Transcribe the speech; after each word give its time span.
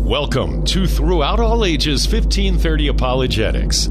Welcome 0.00 0.64
to 0.64 0.86
Throughout 0.86 1.40
All 1.40 1.66
Ages 1.66 2.06
1530 2.10 2.88
Apologetics, 2.88 3.90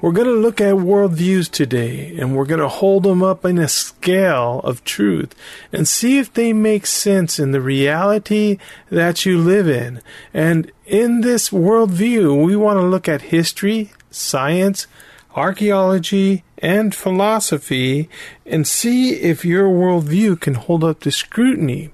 We're 0.00 0.12
going 0.12 0.28
to 0.28 0.32
look 0.32 0.60
at 0.60 0.76
worldviews 0.76 1.50
today 1.50 2.16
and 2.16 2.36
we're 2.36 2.44
going 2.44 2.60
to 2.60 2.68
hold 2.68 3.02
them 3.02 3.24
up 3.24 3.44
in 3.44 3.58
a 3.58 3.66
scale 3.66 4.60
of 4.60 4.84
truth 4.84 5.34
and 5.72 5.88
see 5.88 6.18
if 6.18 6.32
they 6.32 6.52
make 6.52 6.86
sense 6.86 7.40
in 7.40 7.50
the 7.50 7.60
reality 7.60 8.58
that 8.88 9.26
you 9.26 9.40
live 9.40 9.68
in. 9.68 10.00
And 10.32 10.70
in 10.84 11.22
this 11.22 11.48
worldview, 11.48 12.46
we 12.46 12.54
want 12.54 12.78
to 12.78 12.86
look 12.86 13.08
at 13.08 13.20
history, 13.20 13.90
science, 14.12 14.86
archaeology, 15.34 16.44
and 16.58 16.94
philosophy 16.94 18.08
and 18.46 18.64
see 18.64 19.14
if 19.14 19.44
your 19.44 19.68
worldview 19.70 20.40
can 20.40 20.54
hold 20.54 20.84
up 20.84 21.00
to 21.00 21.10
scrutiny. 21.10 21.90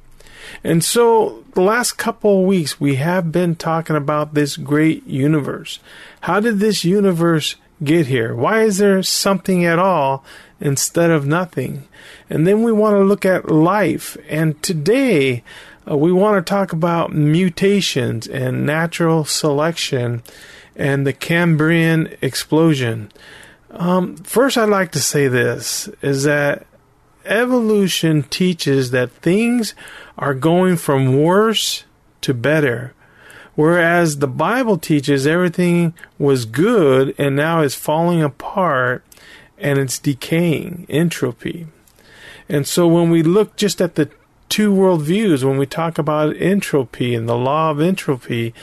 And 0.65 0.85
so, 0.85 1.45
the 1.55 1.61
last 1.61 1.93
couple 1.93 2.41
of 2.41 2.47
weeks, 2.47 2.81
we 2.81 2.97
have 2.97 3.33
been 3.33 3.57
talking 3.57 3.97
about 3.97 4.35
this 4.35 4.57
great 4.57 5.05
universe. 5.07 5.81
How 6.23 6.41
did 6.41 6.61
this 6.61 6.85
universe 6.85 7.57
get 7.83 8.07
here? 8.07 8.35
Why 8.35 8.63
is 8.63 8.79
there 8.79 9.03
something 9.03 9.65
at 9.65 9.79
all 9.79 10.25
instead 10.61 11.11
of 11.11 11.27
nothing? 11.27 11.89
And 12.31 12.47
then 12.47 12.63
we 12.63 12.73
want 12.73 12.95
to 12.95 13.05
look 13.05 13.27
at 13.27 13.51
life. 13.51 14.17
And 14.29 14.63
today, 14.63 15.43
uh, 15.91 15.97
we 15.97 16.13
want 16.13 16.45
to 16.45 16.49
talk 16.49 16.73
about 16.73 17.13
mutations 17.13 18.29
and 18.29 18.65
natural 18.65 19.25
selection 19.25 20.23
and 20.77 21.07
the 21.07 21.13
Cambrian 21.13 22.15
explosion. 22.23 23.11
Um, 23.71 24.17
first, 24.17 24.57
I'd 24.57 24.69
like 24.69 24.93
to 24.93 25.01
say 25.01 25.29
this 25.29 25.89
is 26.03 26.25
that 26.25 26.67
evolution 27.25 28.23
teaches 28.25 28.91
that 28.91 29.11
things 29.11 29.75
are 30.19 30.35
going 30.35 30.77
from 30.77 31.21
worse 31.21 31.85
to 32.23 32.35
better. 32.35 32.95
Whereas 33.55 34.19
the 34.19 34.29
Bible 34.29 34.79
teaches 34.79 35.27
everything 35.27 35.95
was 36.19 36.47
good 36.47 37.15
and 37.19 37.37
now 37.37 37.61
is 37.61 37.75
falling 37.75 38.23
apart 38.23 39.05
and 39.59 39.79
it's 39.79 39.99
decaying, 39.99 40.87
entropy. 40.89 41.67
And 42.49 42.67
so 42.67 42.89
when 42.89 43.11
we 43.11 43.23
look 43.23 43.57
just 43.57 43.81
at 43.81 43.95
the 43.95 44.11
two 44.49 44.73
worldviews, 44.73 45.45
when 45.45 45.59
we 45.59 45.67
talk 45.67 45.99
about 45.99 46.37
entropy 46.37 47.15
and 47.15 47.29
the 47.29 47.37
law 47.37 47.71
of 47.71 47.81
entropy, 47.81 48.55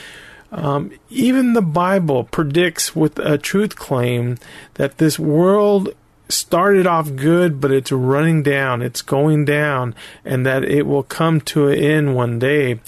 um, 0.52 0.92
even 1.10 1.54
the 1.54 1.62
Bible 1.62 2.24
predicts 2.24 2.96
with 2.96 3.20
a 3.20 3.38
truth 3.38 3.76
claim 3.76 4.38
that 4.76 4.98
this 4.98 5.20
world 5.20 5.90
started 6.30 6.86
off 6.86 7.16
good, 7.16 7.60
but 7.60 7.72
it's 7.72 7.92
running 7.92 8.44
down, 8.44 8.82
it's 8.82 9.02
going 9.02 9.46
down, 9.46 9.96
and 10.24 10.46
that 10.46 10.64
it 10.64 10.86
will 10.86 11.04
come 11.04 11.42
to 11.42 11.68
an 11.68 11.78
end 11.78 12.16
one 12.16 12.40
day. 12.40 12.80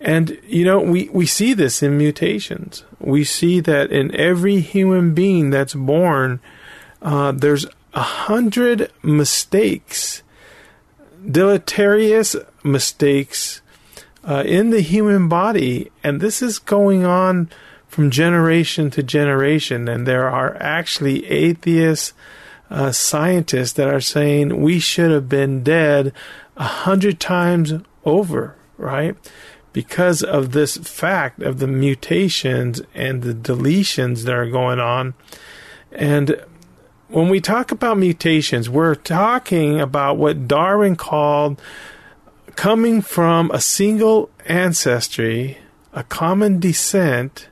And, 0.00 0.38
you 0.46 0.64
know, 0.64 0.80
we, 0.80 1.08
we 1.08 1.26
see 1.26 1.54
this 1.54 1.82
in 1.82 1.98
mutations. 1.98 2.84
We 3.00 3.24
see 3.24 3.60
that 3.60 3.90
in 3.90 4.14
every 4.14 4.60
human 4.60 5.14
being 5.14 5.50
that's 5.50 5.74
born, 5.74 6.40
uh, 7.02 7.32
there's 7.32 7.66
a 7.94 8.02
hundred 8.02 8.92
mistakes, 9.02 10.22
deleterious 11.28 12.36
mistakes 12.62 13.62
uh, 14.24 14.42
in 14.46 14.70
the 14.70 14.80
human 14.82 15.28
body. 15.28 15.90
And 16.02 16.20
this 16.20 16.42
is 16.42 16.58
going 16.58 17.04
on 17.04 17.50
from 17.88 18.10
generation 18.10 18.90
to 18.90 19.02
generation. 19.02 19.88
And 19.88 20.06
there 20.06 20.28
are 20.28 20.56
actually 20.60 21.24
atheists 21.26 22.12
uh, 22.74 22.90
scientists 22.90 23.74
that 23.74 23.86
are 23.86 24.00
saying 24.00 24.60
we 24.60 24.80
should 24.80 25.12
have 25.12 25.28
been 25.28 25.62
dead 25.62 26.12
a 26.56 26.64
hundred 26.64 27.20
times 27.20 27.72
over, 28.04 28.56
right? 28.76 29.16
Because 29.72 30.24
of 30.24 30.50
this 30.50 30.76
fact 30.78 31.40
of 31.40 31.60
the 31.60 31.68
mutations 31.68 32.82
and 32.92 33.22
the 33.22 33.32
deletions 33.32 34.24
that 34.24 34.34
are 34.34 34.50
going 34.50 34.80
on. 34.80 35.14
And 35.92 36.42
when 37.06 37.28
we 37.28 37.40
talk 37.40 37.70
about 37.70 37.96
mutations, 37.96 38.68
we're 38.68 38.96
talking 38.96 39.80
about 39.80 40.16
what 40.16 40.48
Darwin 40.48 40.96
called 40.96 41.62
coming 42.56 43.02
from 43.02 43.52
a 43.52 43.60
single 43.60 44.30
ancestry, 44.46 45.58
a 45.92 46.02
common 46.02 46.58
descent, 46.58 47.48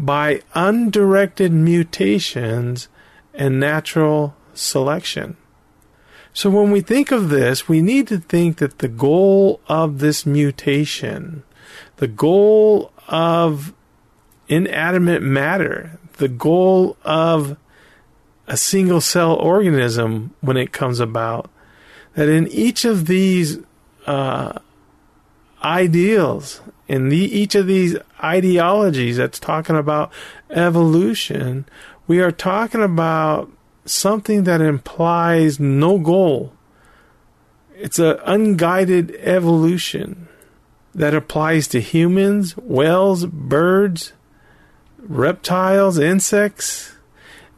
by 0.00 0.42
undirected 0.52 1.52
mutations 1.52 2.88
and 3.34 3.60
natural 3.60 4.34
selection. 4.54 5.36
So 6.32 6.50
when 6.50 6.72
we 6.72 6.80
think 6.80 7.12
of 7.12 7.28
this, 7.28 7.68
we 7.68 7.80
need 7.80 8.08
to 8.08 8.18
think 8.18 8.58
that 8.58 8.80
the 8.80 8.88
goal 8.88 9.60
of 9.68 10.00
this 10.00 10.26
mutation, 10.26 11.44
the 11.96 12.08
goal 12.08 12.92
of 13.06 13.72
inanimate 14.48 15.22
matter, 15.22 15.98
the 16.14 16.28
goal 16.28 16.96
of 17.04 17.56
a 18.46 18.56
single 18.56 19.00
cell 19.00 19.34
organism 19.36 20.34
when 20.40 20.56
it 20.56 20.72
comes 20.72 21.00
about, 21.00 21.50
that 22.14 22.28
in 22.28 22.48
each 22.48 22.84
of 22.84 23.06
these 23.06 23.58
uh, 24.06 24.58
ideals, 25.62 26.60
in 26.88 27.08
the, 27.08 27.16
each 27.16 27.54
of 27.54 27.66
these 27.66 27.96
ideologies 28.22 29.16
that's 29.16 29.38
talking 29.38 29.76
about 29.76 30.12
evolution, 30.50 31.64
we 32.06 32.20
are 32.20 32.32
talking 32.32 32.82
about 32.82 33.50
something 33.84 34.44
that 34.44 34.60
implies 34.60 35.60
no 35.60 35.98
goal. 35.98 36.52
It's 37.76 37.98
an 37.98 38.18
unguided 38.24 39.16
evolution 39.18 40.28
that 40.94 41.14
applies 41.14 41.66
to 41.68 41.80
humans, 41.80 42.56
whales, 42.56 43.26
birds, 43.26 44.12
reptiles, 44.98 45.98
insects. 45.98 46.92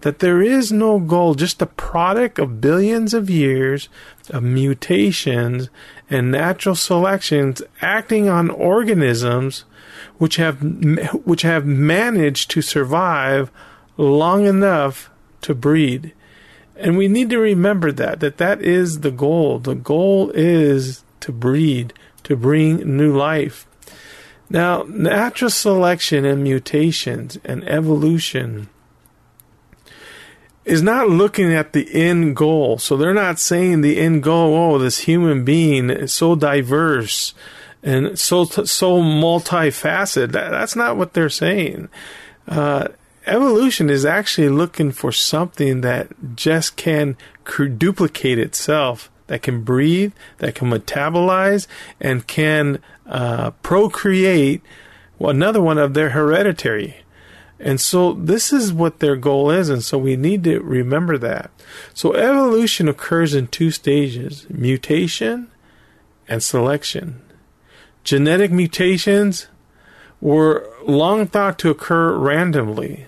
That 0.03 0.21
there 0.21 0.41
is 0.41 0.71
no 0.71 1.01
goal, 1.01 1.35
just 1.35 1.61
a 1.63 1.67
product 1.67 2.39
of 2.39 2.61
billions 2.61 3.13
of 3.13 3.29
years 3.29 3.89
of 4.31 4.43
mutations 4.43 5.69
and 6.09 6.31
natural 6.31 6.75
selections 6.75 7.63
acting 7.81 8.29
on 8.29 8.51
organisms 8.51 9.65
which 10.19 10.37
have 10.37 10.61
which 11.25 11.43
have 11.43 11.67
managed 11.67 12.51
to 12.51 12.63
survive 12.63 13.51
long 13.97 14.47
enough 14.47 15.11
to 15.43 15.55
breed. 15.55 16.13
And 16.77 16.97
we 16.97 17.09
need 17.09 17.31
to 17.31 17.39
remember 17.39 17.91
that, 17.93 18.21
that 18.21 18.37
that 18.39 18.61
is 18.61 19.01
the 19.01 19.11
goal. 19.11 19.59
The 19.59 19.75
goal 19.75 20.31
is 20.35 21.05
to 21.21 21.33
breed, 21.33 21.95
to 22.25 22.37
bring 22.37 22.97
new 22.97 23.17
life. 23.17 23.67
Now, 24.49 24.85
natural 24.89 25.51
selection 25.51 26.25
and 26.25 26.43
mutations 26.43 27.39
and 27.45 27.65
evolution 27.69 28.69
is 30.65 30.83
not 30.83 31.09
looking 31.09 31.55
at 31.55 31.73
the 31.73 31.89
end 31.95 32.37
goal. 32.37 32.79
So 32.79 32.97
they're 32.97 33.15
not 33.15 33.39
saying 33.39 33.81
the 33.81 33.99
end 33.99 34.23
goal, 34.23 34.55
oh, 34.55 34.79
this 34.79 34.99
human 34.99 35.45
being 35.45 35.91
is 35.91 36.13
so 36.13 36.35
diverse 36.35 37.35
and 37.83 38.19
so 38.19 38.45
so 38.45 39.01
multifaceted. 39.01 40.33
That, 40.33 40.51
that's 40.51 40.77
not 40.77 40.97
what 40.97 41.15
they're 41.15 41.31
saying. 41.31 41.89
Uh, 42.49 42.89
evolution 43.27 43.91
is 43.91 44.05
actually 44.05 44.49
looking 44.49 44.93
for 44.93 45.13
something 45.13 45.81
that 45.83 46.09
just 46.37 46.77
can 46.77 47.17
duplicate 47.77 48.39
itself 48.39 49.11
that 49.27 49.43
can 49.43 49.63
breathe, 49.63 50.13
that 50.39 50.55
can 50.55 50.71
metabolize, 50.71 51.67
and 52.01 52.27
can 52.27 52.79
uh, 53.07 53.51
procreate 53.63 54.63
another 55.21 55.63
one 55.63 55.79
of 55.79 55.95
their 55.95 56.11
hereditary. 56.11 56.99
And 57.59 57.81
so 57.81 58.13
this 58.13 58.53
is 58.53 58.73
what 58.73 58.99
their 58.99 59.17
goal 59.17 59.51
is, 59.51 59.71
and 59.71 59.83
so 59.83 59.97
we 59.97 60.17
need 60.17 60.45
to 60.45 60.61
remember 60.61 61.17
that. 61.19 61.51
So 61.95 62.13
evolution 62.15 62.89
occurs 62.89 63.35
in 63.35 63.49
two 63.49 63.71
stages 63.71 64.47
mutation 64.51 65.51
and 66.29 66.43
selection. 66.43 67.23
Genetic 68.05 68.53
mutations 68.53 69.47
were 70.21 70.71
long 70.87 71.27
thought 71.27 71.59
to 71.61 71.71
occur 71.71 72.15
randomly, 72.17 73.07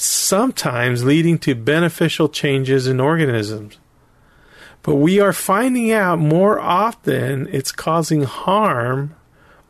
sometimes 0.00 1.04
leading 1.04 1.38
to 1.38 1.54
beneficial 1.54 2.28
changes 2.28 2.86
in 2.86 3.00
organisms. 3.00 3.78
But 4.82 4.96
we 4.96 5.20
are 5.20 5.32
finding 5.32 5.92
out 5.92 6.18
more 6.18 6.58
often 6.58 7.48
it's 7.52 7.72
causing 7.72 8.22
harm 8.22 9.14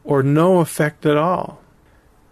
or 0.05 0.23
no 0.23 0.61
effect 0.61 1.05
at 1.05 1.17
all. 1.17 1.61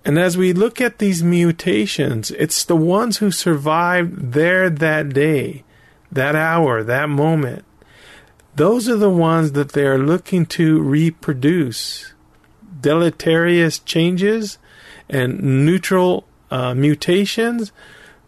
And 0.05 0.19
as 0.19 0.39
we 0.39 0.53
look 0.53 0.81
at 0.81 0.99
these 0.99 1.23
mutations, 1.23 2.31
it's 2.31 2.65
the 2.65 2.77
ones 2.77 3.19
who 3.19 3.31
survived 3.31 4.33
there 4.33 4.71
that 4.71 5.11
day, 5.11 5.65
that 6.13 6.37
hour, 6.37 6.85
that 6.85 7.09
moment. 7.09 7.65
Those 8.55 8.89
are 8.89 8.97
the 8.97 9.11
ones 9.11 9.53
that 9.53 9.73
they 9.73 9.87
are 9.87 9.99
looking 9.99 10.47
to 10.47 10.81
reproduce. 10.81 12.13
Deleterious 12.81 13.81
changes 13.81 14.59
and 15.09 15.67
neutral 15.67 16.28
uh, 16.51 16.75
mutations, 16.75 17.73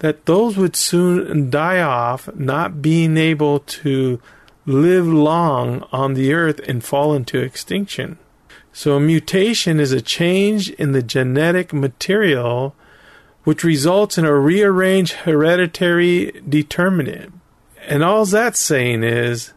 that 0.00 0.26
those 0.26 0.56
would 0.56 0.76
soon 0.76 1.50
die 1.50 1.80
off, 1.80 2.34
not 2.34 2.82
being 2.82 3.16
able 3.16 3.60
to 3.60 4.20
live 4.66 5.06
long 5.06 5.86
on 5.92 6.14
the 6.14 6.32
earth 6.32 6.60
and 6.66 6.84
fall 6.84 7.14
into 7.14 7.40
extinction. 7.40 8.18
So, 8.72 8.96
a 8.96 9.00
mutation 9.00 9.80
is 9.80 9.92
a 9.92 10.00
change 10.00 10.70
in 10.70 10.92
the 10.92 11.02
genetic 11.02 11.72
material 11.72 12.74
which 13.44 13.64
results 13.64 14.18
in 14.18 14.24
a 14.24 14.34
rearranged 14.34 15.12
hereditary 15.12 16.42
determinant. 16.48 17.32
And 17.86 18.04
all 18.04 18.24
that's 18.26 18.60
saying 18.60 19.02
is, 19.02 19.52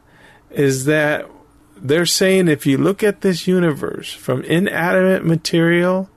is 0.50 0.86
that 0.86 1.30
they're 1.76 2.06
saying 2.06 2.48
if 2.48 2.66
you 2.66 2.78
look 2.78 3.04
at 3.04 3.22
this 3.22 3.46
universe 3.46 4.14
from 4.14 4.44
inanimate 4.44 5.26
material 5.26 6.10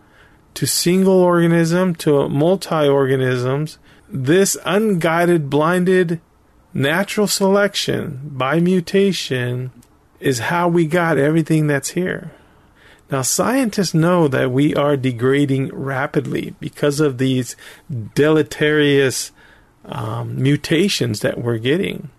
to 0.57 0.67
single 0.67 1.21
organism 1.21 1.95
to 1.95 2.29
multi 2.29 2.89
organisms, 2.89 3.79
this 4.09 4.57
unguided, 4.65 5.49
blinded 5.49 6.21
natural 6.73 7.27
selection 7.27 8.21
by 8.25 8.61
mutation 8.61 9.71
is 10.21 10.39
how 10.39 10.69
we 10.69 10.87
got 10.87 11.19
everything 11.19 11.67
that's 11.67 11.91
here. 11.91 12.33
Now, 13.11 13.23
scientists 13.23 13.95
know 13.95 14.29
that 14.29 14.51
we 14.51 14.75
are 14.75 14.97
degrading 14.97 15.69
rapidly 15.69 16.55
because 16.59 17.01
of 17.01 17.19
these 17.19 17.55
deleterious 18.15 19.31
um, 19.85 20.43
mutations 20.43 21.21
that 21.21 21.39
we're 21.39 21.59
getting. 21.59 22.11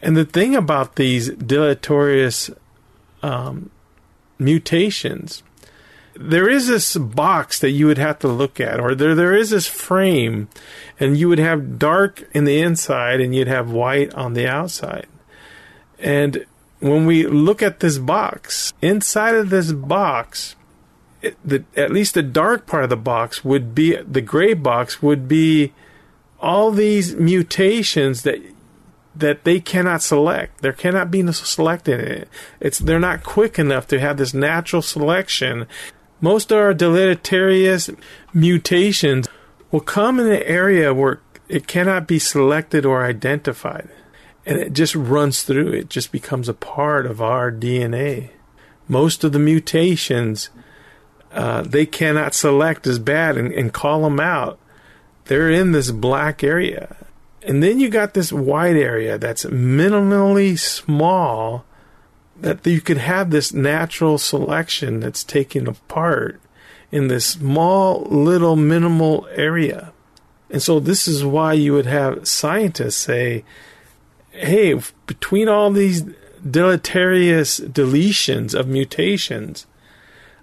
And 0.00 0.16
the 0.16 0.24
thing 0.24 0.54
about 0.54 0.96
these 0.96 1.30
deleterious 1.30 2.50
um, 3.22 3.70
mutations, 4.38 5.42
there 6.18 6.48
is 6.48 6.66
this 6.66 6.96
box 6.96 7.60
that 7.60 7.70
you 7.70 7.86
would 7.86 7.98
have 7.98 8.18
to 8.20 8.28
look 8.28 8.60
at, 8.60 8.80
or 8.80 8.94
there 8.94 9.14
there 9.14 9.34
is 9.34 9.50
this 9.50 9.66
frame, 9.66 10.48
and 10.98 11.16
you 11.16 11.28
would 11.28 11.38
have 11.38 11.78
dark 11.78 12.28
in 12.32 12.44
the 12.44 12.60
inside 12.60 13.20
and 13.20 13.34
you'd 13.34 13.48
have 13.48 13.70
white 13.70 14.12
on 14.14 14.34
the 14.34 14.46
outside. 14.46 15.06
And 15.98 16.46
when 16.80 17.06
we 17.06 17.26
look 17.26 17.62
at 17.62 17.80
this 17.80 17.98
box, 17.98 18.72
inside 18.82 19.34
of 19.34 19.50
this 19.50 19.72
box, 19.72 20.56
it, 21.22 21.36
the, 21.44 21.64
at 21.76 21.90
least 21.90 22.14
the 22.14 22.22
dark 22.22 22.66
part 22.66 22.84
of 22.84 22.90
the 22.90 22.96
box 22.96 23.44
would 23.44 23.74
be 23.74 23.96
the 23.96 24.20
gray 24.20 24.54
box 24.54 25.02
would 25.02 25.26
be 25.28 25.72
all 26.40 26.70
these 26.70 27.14
mutations 27.16 28.22
that 28.22 28.40
that 29.14 29.44
they 29.44 29.60
cannot 29.60 30.02
select. 30.02 30.60
There 30.60 30.74
cannot 30.74 31.10
be 31.10 31.26
selected. 31.32 32.28
It's 32.60 32.78
they're 32.78 33.00
not 33.00 33.24
quick 33.24 33.58
enough 33.58 33.86
to 33.88 33.98
have 33.98 34.18
this 34.18 34.34
natural 34.34 34.82
selection. 34.82 35.66
Most 36.20 36.50
of 36.50 36.58
our 36.58 36.74
deleterious 36.74 37.90
mutations 38.32 39.28
will 39.70 39.80
come 39.80 40.18
in 40.18 40.26
an 40.26 40.42
area 40.42 40.94
where 40.94 41.20
it 41.48 41.66
cannot 41.66 42.06
be 42.06 42.18
selected 42.18 42.84
or 42.84 43.04
identified 43.04 43.88
and 44.46 44.58
it 44.58 44.72
just 44.72 44.94
runs 44.94 45.42
through. 45.42 45.72
It 45.72 45.90
just 45.90 46.12
becomes 46.12 46.48
a 46.48 46.54
part 46.54 47.04
of 47.04 47.20
our 47.20 47.50
DNA. 47.50 48.30
Most 48.88 49.24
of 49.24 49.32
the 49.32 49.38
mutations 49.38 50.50
uh, 51.36 51.60
they 51.60 51.84
cannot 51.84 52.34
select 52.34 52.86
as 52.86 52.98
bad 52.98 53.36
and, 53.36 53.52
and 53.52 53.72
call 53.72 54.02
them 54.02 54.18
out. 54.18 54.58
They're 55.26 55.50
in 55.50 55.72
this 55.72 55.90
black 55.90 56.42
area. 56.42 56.96
And 57.42 57.62
then 57.62 57.78
you 57.78 57.90
got 57.90 58.14
this 58.14 58.32
white 58.32 58.76
area 58.76 59.18
that's 59.18 59.44
minimally 59.44 60.58
small 60.58 61.65
that 62.40 62.66
you 62.66 62.80
could 62.80 62.98
have 62.98 63.30
this 63.30 63.52
natural 63.52 64.18
selection 64.18 65.00
that's 65.00 65.24
taken 65.24 65.66
apart 65.66 66.40
in 66.92 67.08
this 67.08 67.26
small 67.26 68.02
little 68.02 68.56
minimal 68.56 69.26
area. 69.32 69.92
And 70.50 70.62
so 70.62 70.78
this 70.78 71.08
is 71.08 71.24
why 71.24 71.54
you 71.54 71.72
would 71.72 71.86
have 71.86 72.26
scientists 72.28 72.96
say 72.96 73.44
hey, 74.36 74.78
between 75.06 75.48
all 75.48 75.70
these 75.70 76.04
deleterious 76.48 77.60
deletions 77.60 78.54
of 78.54 78.68
mutations, 78.68 79.66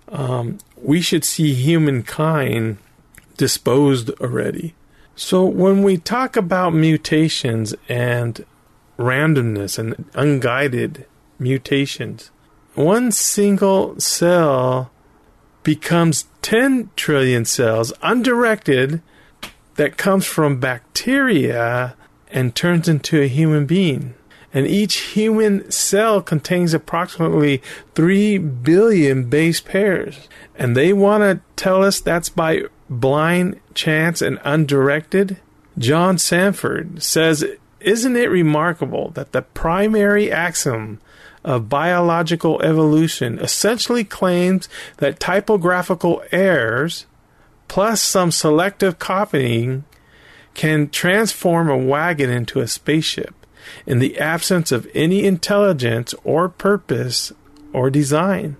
um, 0.09 0.57
we 0.75 1.01
should 1.01 1.23
see 1.23 1.53
humankind 1.53 2.77
disposed 3.37 4.09
already. 4.21 4.75
So 5.15 5.45
when 5.45 5.83
we 5.83 5.97
talk 5.97 6.35
about 6.35 6.73
mutations 6.73 7.75
and 7.87 8.43
randomness 8.97 9.77
and 9.77 10.05
unguided 10.13 11.05
mutations, 11.43 12.31
one 12.73 13.11
single 13.11 13.99
cell 13.99 14.91
becomes 15.63 16.25
10 16.41 16.89
trillion 16.95 17.45
cells 17.45 17.93
undirected 18.01 19.01
that 19.75 19.97
comes 19.97 20.25
from 20.25 20.59
bacteria 20.59 21.95
and 22.29 22.55
turns 22.55 22.89
into 22.89 23.21
a 23.21 23.27
human 23.27 23.65
being. 23.65 24.15
And 24.53 24.67
each 24.67 24.97
human 24.97 25.69
cell 25.71 26.21
contains 26.21 26.73
approximately 26.73 27.61
3 27.95 28.37
billion 28.37 29.29
base 29.29 29.59
pairs. 29.59 30.27
And 30.55 30.77
they 30.77 30.93
want 30.93 31.23
to 31.23 31.41
tell 31.55 31.83
us 31.83 31.99
that's 31.99 32.29
by 32.29 32.63
blind 32.89 33.59
chance 33.73 34.21
and 34.21 34.39
undirected? 34.43 35.39
John 35.77 36.19
Sanford 36.19 37.01
says, 37.01 37.43
Isn't 37.79 38.15
it 38.15 38.29
remarkable 38.29 39.09
that 39.11 39.31
the 39.31 39.41
primary 39.41 40.31
axiom 40.31 40.99
of 41.43 41.69
biological 41.69 42.61
evolution 42.61 43.39
essentially 43.39 44.03
claims 44.03 44.69
that 44.97 45.19
typographical 45.19 46.23
errors 46.31 47.05
plus 47.67 48.01
some 48.01 48.31
selective 48.31 48.99
copying 48.99 49.83
can 50.53 50.89
transform 50.89 51.69
a 51.69 51.77
wagon 51.77 52.29
into 52.29 52.59
a 52.59 52.67
spaceship 52.67 53.33
in 53.85 53.99
the 53.99 54.19
absence 54.19 54.71
of 54.71 54.87
any 54.93 55.25
intelligence 55.25 56.13
or 56.23 56.47
purpose 56.49 57.31
or 57.71 57.89
design. 57.89 58.55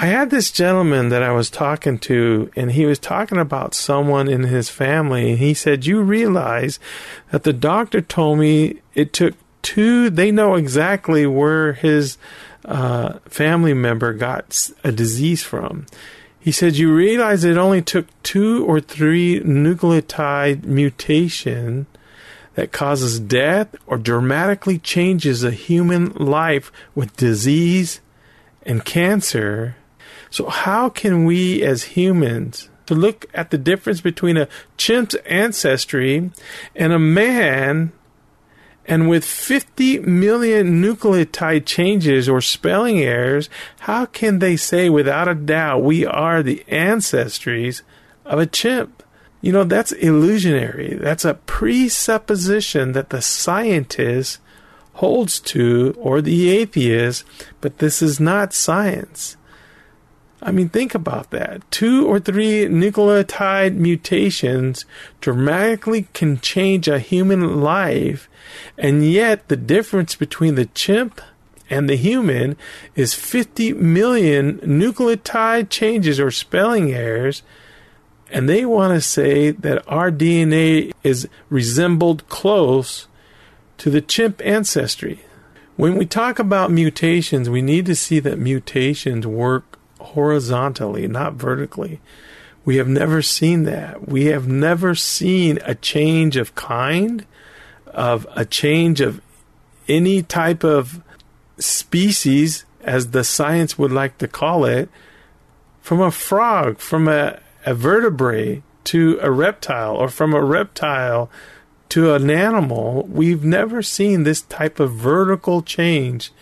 I 0.00 0.06
had 0.06 0.30
this 0.30 0.52
gentleman 0.52 1.08
that 1.08 1.24
I 1.24 1.32
was 1.32 1.50
talking 1.50 1.98
to, 2.00 2.50
and 2.54 2.72
he 2.72 2.86
was 2.86 3.00
talking 3.00 3.38
about 3.38 3.74
someone 3.74 4.28
in 4.28 4.44
his 4.44 4.68
family, 4.68 5.30
and 5.30 5.38
he 5.40 5.54
said, 5.54 5.86
You 5.86 6.02
realize 6.02 6.78
that 7.32 7.42
the 7.42 7.52
doctor 7.52 8.00
told 8.00 8.38
me 8.38 8.80
it 8.94 9.12
took 9.12 9.34
two, 9.62 10.10
they 10.10 10.30
know 10.30 10.54
exactly 10.54 11.26
where 11.26 11.72
his 11.74 12.18
uh, 12.64 13.18
family 13.26 13.74
member 13.74 14.12
got 14.12 14.70
a 14.84 14.92
disease 14.92 15.42
from. 15.42 15.86
He 16.38 16.52
said, 16.52 16.76
You 16.76 16.94
realize 16.94 17.44
it 17.44 17.56
only 17.56 17.82
took 17.82 18.06
two 18.22 18.64
or 18.64 18.80
three 18.80 19.40
nucleotide 19.40 20.64
mutation 20.64 21.86
that 22.54 22.72
causes 22.72 23.20
death 23.20 23.74
or 23.86 23.98
dramatically 23.98 24.78
changes 24.78 25.44
a 25.44 25.50
human 25.50 26.12
life 26.14 26.72
with 26.94 27.16
disease 27.16 28.00
and 28.62 28.84
cancer. 28.84 29.76
So, 30.30 30.48
how 30.48 30.88
can 30.88 31.24
we 31.24 31.62
as 31.62 31.84
humans 31.84 32.68
to 32.86 32.94
look 32.94 33.26
at 33.34 33.50
the 33.50 33.58
difference 33.58 34.00
between 34.00 34.36
a 34.36 34.48
chimp's 34.76 35.14
ancestry 35.26 36.30
and 36.74 36.92
a 36.92 36.98
man 36.98 37.92
and 38.88 39.06
with 39.06 39.24
50 39.24 40.00
million 40.00 40.82
nucleotide 40.82 41.66
changes 41.66 42.26
or 42.26 42.40
spelling 42.40 43.00
errors, 43.00 43.50
how 43.80 44.06
can 44.06 44.38
they 44.38 44.56
say 44.56 44.88
without 44.88 45.28
a 45.28 45.34
doubt 45.34 45.82
we 45.82 46.06
are 46.06 46.42
the 46.42 46.64
ancestries 46.68 47.82
of 48.24 48.38
a 48.38 48.46
chimp? 48.46 49.02
You 49.42 49.52
know, 49.52 49.64
that's 49.64 49.92
illusionary. 49.92 50.94
That's 50.94 51.26
a 51.26 51.34
presupposition 51.34 52.92
that 52.92 53.10
the 53.10 53.20
scientist 53.20 54.40
holds 54.94 55.38
to, 55.38 55.94
or 55.98 56.20
the 56.20 56.48
atheist, 56.48 57.24
but 57.60 57.78
this 57.78 58.02
is 58.02 58.18
not 58.18 58.52
science. 58.52 59.36
I 60.40 60.52
mean, 60.52 60.68
think 60.68 60.94
about 60.94 61.30
that. 61.30 61.68
Two 61.70 62.06
or 62.06 62.20
three 62.20 62.66
nucleotide 62.66 63.74
mutations 63.74 64.84
dramatically 65.20 66.06
can 66.12 66.40
change 66.40 66.86
a 66.86 67.00
human 67.00 67.60
life, 67.60 68.28
and 68.76 69.04
yet 69.04 69.48
the 69.48 69.56
difference 69.56 70.14
between 70.14 70.54
the 70.54 70.66
chimp 70.66 71.20
and 71.68 71.88
the 71.88 71.96
human 71.96 72.56
is 72.94 73.14
50 73.14 73.74
million 73.74 74.58
nucleotide 74.60 75.70
changes 75.70 76.20
or 76.20 76.30
spelling 76.30 76.92
errors. 76.92 77.42
And 78.30 78.48
they 78.48 78.64
want 78.64 78.94
to 78.94 79.00
say 79.00 79.50
that 79.50 79.82
our 79.88 80.10
DNA 80.10 80.92
is 81.02 81.28
resembled 81.48 82.28
close 82.28 83.06
to 83.78 83.90
the 83.90 84.02
chimp 84.02 84.40
ancestry. 84.44 85.24
When 85.76 85.96
we 85.96 86.06
talk 86.06 86.38
about 86.38 86.70
mutations, 86.70 87.48
we 87.48 87.62
need 87.62 87.86
to 87.86 87.94
see 87.94 88.18
that 88.20 88.38
mutations 88.38 89.26
work 89.26 89.77
horizontally, 90.14 91.06
not 91.06 91.34
vertically. 91.34 92.00
We 92.64 92.76
have 92.76 92.88
never 92.88 93.22
seen 93.22 93.64
that. 93.64 94.08
We 94.08 94.26
have 94.26 94.46
never 94.46 94.94
seen 94.94 95.58
a 95.64 95.74
change 95.74 96.36
of 96.36 96.54
kind, 96.54 97.24
of 97.86 98.26
a 98.34 98.44
change 98.44 99.00
of 99.00 99.20
any 99.88 100.22
type 100.22 100.64
of 100.64 101.02
species, 101.58 102.64
as 102.82 103.10
the 103.10 103.24
science 103.24 103.78
would 103.78 103.92
like 103.92 104.18
to 104.18 104.28
call 104.28 104.64
it, 104.64 104.88
from 105.80 106.00
a 106.00 106.10
frog, 106.10 106.78
from 106.78 107.08
a, 107.08 107.40
a 107.64 107.74
vertebrate 107.74 108.62
to 108.84 109.18
a 109.22 109.30
reptile, 109.30 109.96
or 109.96 110.08
from 110.08 110.34
a 110.34 110.44
reptile 110.44 111.30
to 111.90 112.14
an 112.14 112.30
animal. 112.30 113.06
We've 113.10 113.44
never 113.44 113.82
seen 113.82 114.22
this 114.22 114.42
type 114.42 114.80
of 114.80 114.92
vertical 114.92 115.62
change. 115.62 116.32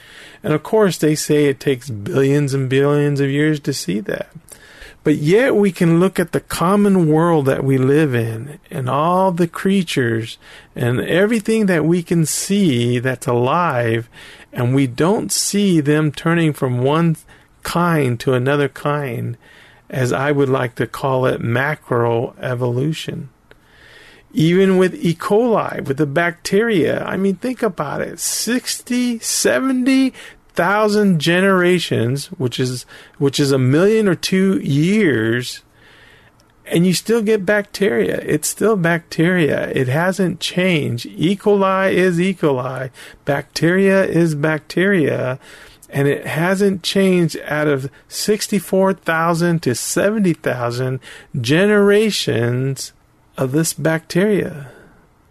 And 0.43 0.53
of 0.53 0.63
course, 0.63 0.99
they 0.99 1.15
say 1.15 1.47
it 1.47 1.61
takes 1.61 1.91
billions 1.91 2.55
and 2.55 2.69
billions 2.69 3.21
of 3.21 3.31
years 3.31 3.61
to 3.61 3.73
see 3.73 4.01
that. 4.01 4.29
But 5.07 5.19
yet 5.19 5.55
we 5.55 5.71
can 5.71 6.01
look 6.01 6.19
at 6.19 6.33
the 6.33 6.41
common 6.41 7.07
world 7.07 7.47
that 7.47 7.63
we 7.63 7.79
live 7.79 8.13
in 8.13 8.59
and 8.73 8.91
all 8.91 9.31
the 9.31 9.47
creatures 9.47 10.37
and 10.75 11.01
everything 11.01 11.67
that 11.67 11.85
we 11.85 12.03
can 12.03 12.27
see 12.27 12.99
that's 12.99 13.29
alive 13.29 14.09
and 14.53 14.75
we 14.75 14.89
don't 14.89 15.31
see 15.31 15.81
them 15.81 16.11
turning 16.11 16.53
from 16.53 16.79
one 16.79 17.17
kind 17.63 18.19
to 18.19 18.33
another 18.33 18.69
kind 18.69 19.37
as 19.89 20.13
I 20.13 20.33
would 20.33 20.49
like 20.49 20.75
to 20.75 20.89
call 20.89 21.27
it 21.27 21.41
macro 21.41 22.35
evolution. 22.41 23.29
Even 24.37 24.77
with 24.77 24.95
E. 24.95 25.15
coli, 25.15 25.83
with 25.87 25.97
the 25.97 26.07
bacteria, 26.07 27.03
I 27.05 27.17
mean, 27.17 27.37
think 27.37 27.63
about 27.63 28.03
it 28.03 28.21
60, 28.21 29.19
70 29.19 30.13
thousand 30.57 31.21
generations, 31.21 32.27
which 32.33 32.61
is 32.61 32.85
which 33.19 33.39
is 33.41 33.53
a 33.53 33.59
million 33.59 34.07
or 34.09 34.15
two 34.15 34.59
years, 34.59 35.63
and 36.67 36.87
you 36.87 36.93
still 36.93 37.23
get 37.23 37.47
bacteria. 37.47 38.19
It's 38.27 38.49
still 38.49 38.77
bacteria. 38.77 39.71
It 39.71 39.89
hasn't 39.89 40.41
changed. 40.41 41.07
E. 41.07 41.37
coli 41.37 41.93
is 41.93 42.21
E. 42.21 42.35
coli. 42.35 42.91
Bacteria 43.25 44.05
is 44.05 44.35
bacteria. 44.35 45.39
And 45.89 46.09
it 46.09 46.27
hasn't 46.27 46.83
changed 46.83 47.39
out 47.47 47.69
of 47.69 47.89
64,000 48.09 49.63
to 49.63 49.75
70,000 49.75 50.99
generations 51.41 52.93
of 53.37 53.53
this 53.53 53.73
bacteria. 53.73 54.71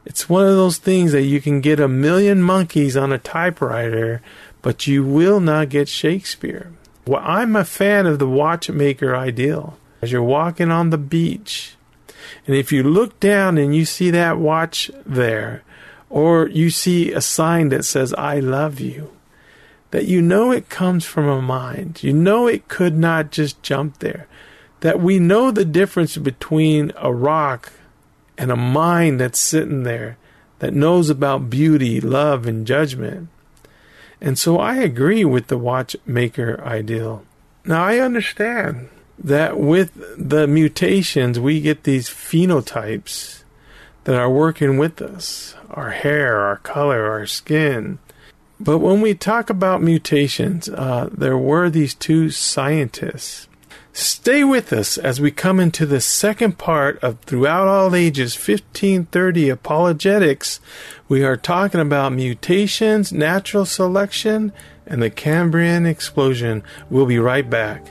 It's 0.06 0.30
one 0.30 0.46
of 0.46 0.56
those 0.56 0.78
things 0.78 1.12
that 1.14 1.24
you 1.24 1.42
can 1.42 1.62
get 1.62 1.80
a 1.80 1.88
million 1.88 2.42
monkeys 2.42 2.96
on 2.96 3.12
a 3.12 3.18
typewriter, 3.18 4.22
but 4.62 4.86
you 4.86 5.04
will 5.04 5.40
not 5.40 5.70
get 5.70 5.90
Shakespeare. 5.90 6.72
Well, 7.08 7.22
I'm 7.24 7.56
a 7.56 7.66
fan 7.66 8.06
of 8.06 8.20
the 8.20 8.30
watchmaker 8.30 9.16
ideal. 9.16 9.78
As 10.02 10.12
you're 10.12 10.22
walking 10.24 10.72
on 10.72 10.92
the 10.92 10.98
beach, 10.98 11.76
and 12.46 12.56
if 12.56 12.72
you 12.72 12.84
look 12.84 13.20
down 13.20 13.58
and 13.58 13.76
you 13.76 13.86
see 13.86 14.12
that 14.12 14.38
watch 14.38 14.92
there, 15.06 15.64
or 16.10 16.48
you 16.50 16.70
see 16.70 17.12
a 17.12 17.22
sign 17.22 17.70
that 17.70 17.86
says, 17.86 18.14
I 18.14 18.40
love 18.40 18.80
you, 18.80 19.12
that 19.92 20.06
you 20.06 20.22
know 20.22 20.52
it 20.52 20.70
comes 20.70 21.06
from 21.06 21.28
a 21.28 21.42
mind. 21.42 22.04
You 22.04 22.14
know 22.14 22.48
it 22.48 22.68
could 22.68 22.98
not 22.98 23.32
just 23.32 23.62
jump 23.64 24.00
there. 24.00 24.28
That 24.82 25.00
we 25.00 25.20
know 25.20 25.50
the 25.50 25.66
difference 25.66 26.18
between 26.18 26.92
a 26.98 27.12
rock 27.12 27.72
and 28.38 28.52
a 28.52 28.56
mind 28.56 29.20
that's 29.20 29.40
sitting 29.40 29.84
there 29.84 30.18
that 30.60 30.74
knows 30.74 31.10
about 31.10 31.50
beauty, 31.50 32.00
love, 32.00 32.46
and 32.46 32.66
judgment. 32.66 33.30
And 34.22 34.40
so 34.40 34.58
I 34.58 34.78
agree 34.78 35.26
with 35.26 35.48
the 35.48 35.58
watchmaker 35.58 36.62
ideal. 36.64 37.24
Now 37.66 37.84
I 37.84 38.00
understand 38.00 38.90
that 39.18 39.60
with 39.60 39.92
the 40.18 40.48
mutations, 40.48 41.40
we 41.40 41.62
get 41.62 41.84
these 41.84 42.10
phenotypes 42.10 43.44
that 44.04 44.16
are 44.16 44.30
working 44.30 44.78
with 44.78 45.02
us 45.02 45.56
our 45.70 45.92
hair, 45.92 46.40
our 46.40 46.58
color, 46.58 47.10
our 47.10 47.26
skin. 47.26 48.00
But 48.60 48.78
when 48.80 49.02
we 49.02 49.14
talk 49.14 49.50
about 49.50 49.82
mutations, 49.82 50.70
uh, 50.70 51.10
there 51.12 51.38
were 51.38 51.70
these 51.70 51.94
two 51.94 52.30
scientists 52.30 53.50
Stay 53.96 54.44
with 54.44 54.74
us 54.74 54.98
as 54.98 55.22
we 55.22 55.32
come 55.32 55.58
into 55.58 55.86
the 55.86 56.02
second 56.02 56.58
part 56.58 57.02
of 57.02 57.18
Throughout 57.22 57.70
All 57.70 57.96
Ages 57.96 58.36
1530 58.36 59.48
Apologetics. 59.48 60.60
We 61.08 61.24
are 61.24 61.38
talking 61.38 61.80
about 61.80 62.12
mutations, 62.12 63.14
natural 63.14 63.64
selection, 63.64 64.52
and 64.86 65.02
the 65.02 65.10
Cambrian 65.10 65.86
explosion. 65.86 66.62
We'll 66.90 67.06
be 67.06 67.20
right 67.20 67.50
back. 67.50 67.86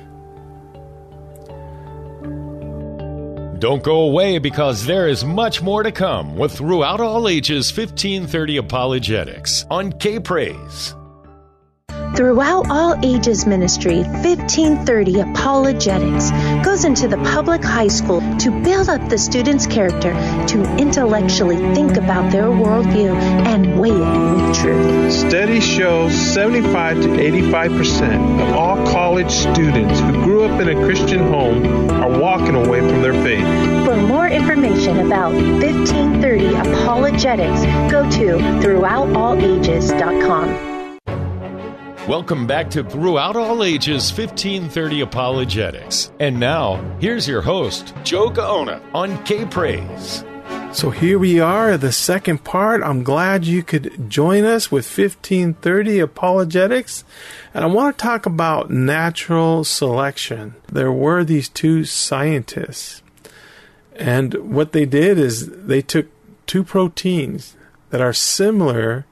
Don't 3.59 3.83
go 3.83 4.03
away 4.03 4.37
because 4.37 4.85
there 4.85 5.09
is 5.09 5.25
much 5.25 5.63
more 5.63 5.83
to 5.83 5.91
come 5.91 6.37
with 6.37 6.53
Throughout 6.53 7.01
All 7.01 7.27
Ages 7.29 7.75
1530 7.75 8.59
Apologetics 8.59 9.65
on 9.71 9.91
K 9.93 10.21
Praise. 10.21 10.95
Throughout 12.15 12.71
All 12.71 12.95
Ages 13.03 13.45
Ministry, 13.45 14.05
1530 14.05 15.19
Apologetics 15.19 16.31
goes 16.65 16.85
into 16.85 17.09
the 17.09 17.17
public 17.17 17.65
high 17.65 17.89
school 17.89 18.21
to 18.39 18.53
build 18.63 18.89
up 18.89 19.09
the 19.09 19.19
student's 19.19 19.67
character 19.67 20.13
to 20.47 20.63
intellectually 20.77 21.57
think 21.75 21.97
about 21.97 22.31
their 22.31 22.45
worldview 22.45 23.17
and 23.17 23.81
weigh 23.81 23.91
it 23.91 23.99
with 23.99 24.55
truth. 24.57 25.13
Studies 25.13 25.67
show 25.67 26.09
75 26.09 27.03
to 27.03 27.09
85% 27.09 28.43
of 28.43 28.55
all 28.55 28.77
college 28.93 29.33
students 29.33 29.99
who 29.99 30.13
grew 30.23 30.45
up 30.45 30.61
in 30.61 30.69
a 30.69 30.77
Christian 30.85 31.19
home 31.19 31.91
are 31.91 32.17
walking 32.17 32.55
away 32.55 32.79
from 32.79 33.03
their 33.03 33.21
faith. 33.25 33.45
For 33.85 33.97
more 33.97 34.29
information 34.29 35.01
about 35.01 35.33
1530 35.33 36.55
Apologetics, 36.55 37.65
go 37.91 38.09
to 38.09 38.39
throughoutallages.com. 38.63 40.74
Welcome 42.09 42.47
back 42.47 42.69
to 42.73 42.85
Throughout 42.85 43.35
All 43.35 43.65
Ages 43.65 44.13
1530 44.13 45.01
Apologetics. 45.01 46.13
And 46.21 46.39
now, 46.39 46.77
here's 47.01 47.27
your 47.27 47.41
host, 47.41 47.95
Joe 48.05 48.29
Gaona 48.29 48.83
on 48.95 49.25
K 49.25 49.47
Praise. 49.47 50.23
So 50.75 50.91
here 50.91 51.19
we 51.19 51.41
are, 51.41 51.79
the 51.79 51.93
second 51.93 52.45
part. 52.45 52.83
I'm 52.83 53.05
glad 53.05 53.47
you 53.47 53.63
could 53.63 54.11
join 54.11 54.45
us 54.45 54.71
with 54.71 54.85
1530 54.85 56.01
Apologetics. 56.01 57.05
And 57.55 57.65
I 57.65 57.69
want 57.69 57.97
to 57.97 58.03
talk 58.03 58.27
about 58.27 58.69
natural 58.69 59.65
selection. 59.65 60.57
There 60.71 60.93
were 60.93 61.25
these 61.25 61.49
two 61.49 61.87
scientists. 61.87 63.03
And 63.97 64.35
what 64.35 64.73
they 64.73 64.85
did 64.85 65.19
is 65.19 65.49
they 65.49 65.81
took 65.81 66.09
two 66.47 66.65
proteins 66.65 67.57
that 67.89 68.03
are 68.03 68.13
similar 68.13 69.07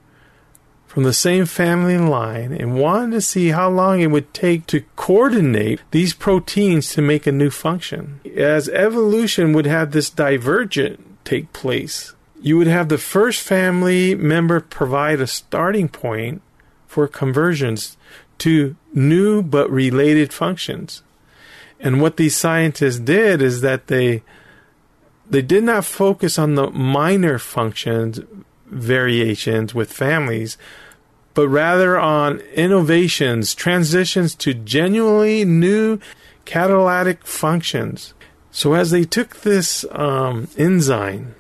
from 0.92 1.04
the 1.04 1.12
same 1.14 1.46
family 1.46 1.96
line 1.96 2.52
and 2.52 2.78
wanted 2.78 3.12
to 3.12 3.20
see 3.22 3.48
how 3.48 3.66
long 3.70 4.02
it 4.02 4.10
would 4.10 4.34
take 4.34 4.66
to 4.66 4.84
coordinate 4.94 5.80
these 5.90 6.12
proteins 6.12 6.92
to 6.92 7.00
make 7.00 7.26
a 7.26 7.32
new 7.32 7.48
function. 7.48 8.20
As 8.36 8.68
evolution 8.68 9.54
would 9.54 9.64
have 9.64 9.92
this 9.92 10.10
divergent 10.10 11.24
take 11.24 11.50
place, 11.54 12.14
you 12.42 12.58
would 12.58 12.66
have 12.66 12.90
the 12.90 12.98
first 12.98 13.40
family 13.40 14.14
member 14.14 14.60
provide 14.60 15.22
a 15.22 15.26
starting 15.26 15.88
point 15.88 16.42
for 16.86 17.08
conversions 17.08 17.96
to 18.36 18.76
new 18.92 19.42
but 19.42 19.70
related 19.70 20.30
functions. 20.30 21.02
And 21.80 22.02
what 22.02 22.18
these 22.18 22.36
scientists 22.36 22.98
did 22.98 23.40
is 23.40 23.62
that 23.62 23.86
they 23.86 24.22
they 25.30 25.40
did 25.40 25.64
not 25.64 25.86
focus 25.86 26.38
on 26.38 26.54
the 26.54 26.70
minor 26.70 27.38
functions 27.38 28.20
variations 28.72 29.74
with 29.74 29.92
families, 29.92 30.56
but 31.34 31.48
rather 31.48 31.98
on 31.98 32.40
innovations, 32.54 33.54
transitions 33.54 34.34
to 34.36 34.54
genuinely 34.54 35.44
new 35.44 35.98
catalytic 36.44 37.26
functions. 37.26 38.14
So, 38.50 38.74
as 38.74 38.90
they 38.90 39.04
took 39.04 39.40
this 39.40 39.84
um, 39.92 40.48
enzyme, 40.58 41.34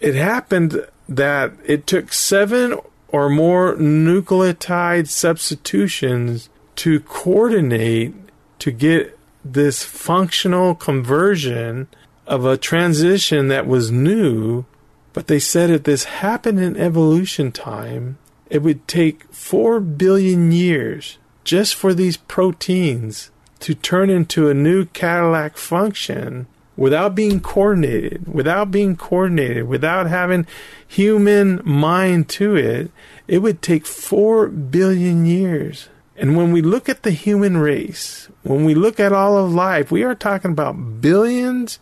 it 0.00 0.14
happened 0.14 0.86
that 1.08 1.52
it 1.64 1.86
took 1.86 2.12
seven 2.12 2.78
or 3.08 3.28
more 3.28 3.74
nucleotide 3.76 5.08
substitutions 5.08 6.48
to 6.76 7.00
coordinate 7.00 8.14
to 8.58 8.70
get 8.70 9.18
this 9.44 9.82
functional 9.84 10.74
conversion 10.74 11.88
of 12.26 12.44
a 12.44 12.56
transition 12.56 13.48
that 13.48 13.66
was 13.66 13.90
new. 13.90 14.64
But 15.12 15.26
they 15.26 15.38
said 15.38 15.70
if 15.70 15.84
this 15.84 16.04
happened 16.04 16.60
in 16.60 16.76
evolution 16.76 17.52
time, 17.52 18.18
it 18.48 18.62
would 18.62 18.86
take 18.86 19.32
4 19.32 19.80
billion 19.80 20.52
years 20.52 21.18
just 21.44 21.74
for 21.74 21.94
these 21.94 22.16
proteins 22.16 23.30
to 23.60 23.74
turn 23.74 24.10
into 24.10 24.48
a 24.48 24.54
new 24.54 24.86
catalytic 24.86 25.56
function 25.56 26.46
without 26.76 27.14
being 27.14 27.40
coordinated, 27.40 28.32
without 28.32 28.70
being 28.70 28.96
coordinated, 28.96 29.68
without 29.68 30.06
having 30.06 30.46
human 30.86 31.60
mind 31.64 32.28
to 32.28 32.56
it, 32.56 32.90
it 33.28 33.38
would 33.38 33.60
take 33.60 33.86
4 33.86 34.48
billion 34.48 35.26
years. 35.26 35.88
And 36.20 36.36
when 36.36 36.52
we 36.52 36.60
look 36.60 36.88
at 36.90 37.02
the 37.02 37.12
human 37.12 37.56
race, 37.56 38.28
when 38.42 38.66
we 38.66 38.74
look 38.74 39.00
at 39.00 39.10
all 39.10 39.38
of 39.38 39.54
life, 39.54 39.90
we 39.90 40.02
are 40.02 40.14
talking 40.14 40.50
about 40.50 41.00
billions 41.00 41.78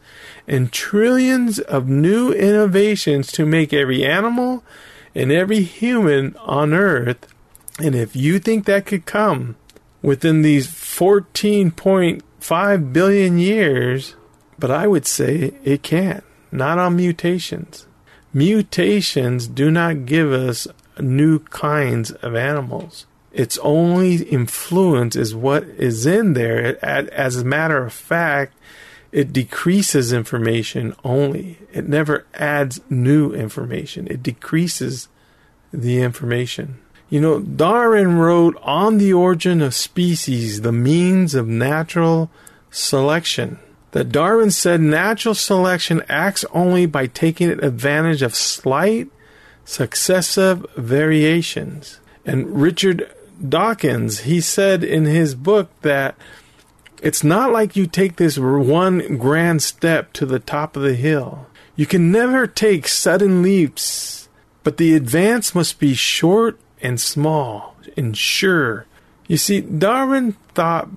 and 0.47 0.73
trillions 0.73 1.59
of 1.59 1.89
new 1.89 2.31
innovations 2.31 3.33
to 3.33 3.45
make 3.45 3.73
every 3.73 4.05
animal 4.05 4.63
and 5.13 5.33
every 5.33 5.63
human 5.63 6.37
on 6.37 6.73
earth. 6.73 7.27
And 7.81 7.97
if 7.97 8.15
you 8.15 8.39
think 8.39 8.67
that 8.67 8.87
could 8.87 9.07
come 9.07 9.57
within 10.03 10.43
these 10.43 10.69
14.5 10.69 12.93
billion 12.93 13.39
years, 13.39 14.15
but 14.57 14.71
I 14.71 14.87
would 14.87 15.09
say 15.09 15.53
it 15.65 15.83
can't, 15.83 16.23
not 16.53 16.79
on 16.79 16.95
mutations. 16.95 17.89
Mutations 18.33 19.49
do 19.49 19.69
not 19.69 20.07
give 20.07 20.31
us 20.31 20.69
new 21.01 21.41
kinds 21.41 22.13
of 22.13 22.37
animals. 22.37 23.07
Its 23.33 23.59
only 23.59 24.17
influence 24.17 25.15
is 25.17 25.35
what 25.35 25.65
is 25.65 26.07
in 26.07 26.33
there. 26.33 26.83
As 26.85 27.37
a 27.37 27.45
matter 27.45 27.85
of 27.85 27.93
fact, 27.93 28.55
it 29.13 29.33
decreases 29.33 30.13
information 30.13 30.95
only. 31.05 31.59
It 31.73 31.89
never 31.89 32.27
adds 32.35 32.81
new 32.91 33.33
information. 33.33 34.07
It 34.09 34.23
decreases 34.23 35.09
the 35.73 36.01
information. 36.03 36.79
You 37.11 37.21
know, 37.21 37.41
Darwin 37.41 38.19
wrote 38.19 38.59
on 38.63 38.99
the 38.99 39.13
origin 39.13 39.63
of 39.63 39.75
species, 39.75 40.61
the 40.61 40.73
means 40.73 41.35
of 41.35 41.49
natural 41.49 42.31
selection. 42.71 43.59
That 43.93 44.13
Darwin 44.13 44.51
said 44.51 44.83
natural 44.83 45.35
selection 45.35 46.03
acts 46.09 46.45
only 46.53 46.85
by 46.85 47.07
taking 47.07 47.49
advantage 47.49 48.21
of 48.21 48.35
slight 48.35 49.09
successive 49.65 50.67
variations. 50.77 51.99
And 52.27 52.61
Richard 52.61 53.11
Dawkins, 53.47 54.21
he 54.21 54.41
said 54.41 54.83
in 54.83 55.05
his 55.05 55.35
book 55.35 55.71
that 55.83 56.17
it's 57.03 57.23
not 57.23 57.53
like 57.53 57.77
you 57.77 57.87
take 57.87 58.17
this 58.17 58.39
one 58.39 59.19
grand 59.19 59.63
step 59.63 60.13
to 60.15 60.27
the 60.27 60.41
top 60.41 60.77
of 60.77 60.83
the 60.83 60.95
hill. 60.95 61.47
You 61.77 61.87
can 61.87 62.11
never 62.11 62.47
take 62.47 62.89
sudden 62.89 63.43
leaps, 63.43 64.29
but 64.65 64.77
the 64.77 64.95
advance 64.95 65.55
must 65.55 65.79
be 65.79 65.95
short 65.95 66.59
and 66.81 67.01
small 67.01 67.77
and 67.97 68.17
sure. 68.17 68.87
You 69.29 69.37
see, 69.37 69.61
Darwin 69.61 70.33
thought 70.55 70.89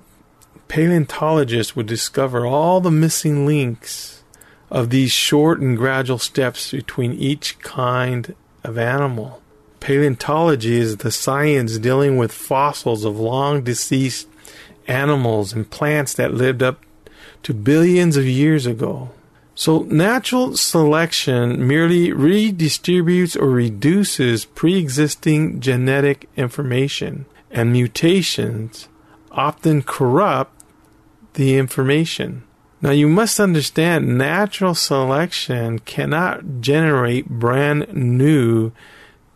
paleontologists 0.68 1.76
would 1.76 1.86
discover 1.86 2.46
all 2.46 2.80
the 2.80 2.90
missing 2.90 3.46
links 3.46 4.24
of 4.70 4.88
these 4.88 5.12
short 5.12 5.60
and 5.60 5.76
gradual 5.76 6.18
steps 6.18 6.70
between 6.70 7.12
each 7.12 7.58
kind 7.58 8.34
of 8.64 8.78
animal. 8.78 9.41
Paleontology 9.82 10.76
is 10.76 10.98
the 10.98 11.10
science 11.10 11.76
dealing 11.76 12.16
with 12.16 12.30
fossils 12.30 13.04
of 13.04 13.18
long 13.18 13.62
deceased 13.62 14.28
animals 14.86 15.52
and 15.52 15.68
plants 15.68 16.14
that 16.14 16.32
lived 16.32 16.62
up 16.62 16.80
to 17.42 17.52
billions 17.52 18.16
of 18.16 18.24
years 18.24 18.64
ago. 18.64 19.10
So, 19.56 19.80
natural 19.80 20.56
selection 20.56 21.66
merely 21.66 22.10
redistributes 22.10 23.36
or 23.36 23.50
reduces 23.50 24.44
pre 24.44 24.78
existing 24.78 25.58
genetic 25.58 26.28
information, 26.36 27.26
and 27.50 27.72
mutations 27.72 28.86
often 29.32 29.82
corrupt 29.82 30.62
the 31.34 31.56
information. 31.58 32.44
Now, 32.80 32.92
you 32.92 33.08
must 33.08 33.40
understand 33.40 34.16
natural 34.16 34.76
selection 34.76 35.80
cannot 35.80 36.60
generate 36.60 37.28
brand 37.28 37.92
new 37.92 38.70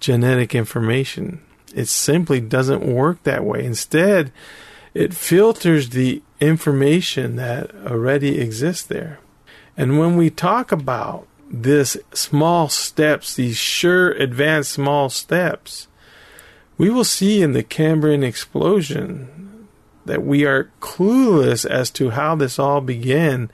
genetic 0.00 0.54
information. 0.54 1.42
It 1.74 1.88
simply 1.88 2.40
doesn't 2.40 2.87
work 2.87 3.22
that 3.24 3.44
way. 3.44 3.64
Instead, 3.64 4.32
it 4.94 5.12
filters 5.12 5.90
the 5.90 6.22
information 6.40 7.37
that 7.37 7.74
already 7.87 8.38
exists 8.38 8.85
there. 8.85 9.18
And 9.76 9.98
when 9.98 10.16
we 10.16 10.30
talk 10.30 10.72
about 10.72 11.26
this 11.50 11.96
small 12.12 12.68
steps, 12.68 13.35
these 13.35 13.56
sure 13.56 14.12
advanced 14.12 14.72
small 14.72 15.11
steps, 15.11 15.88
we 16.78 16.90
will 16.90 17.04
see 17.04 17.42
in 17.42 17.52
the 17.52 17.62
Cambrian 17.62 18.22
explosion 18.22 19.68
that 20.04 20.22
we 20.22 20.44
are 20.44 20.70
clueless 20.80 21.68
as 21.68 21.90
to 21.90 22.11
how 22.11 22.35
this 22.35 22.59
all 22.59 22.80
began 22.80 23.50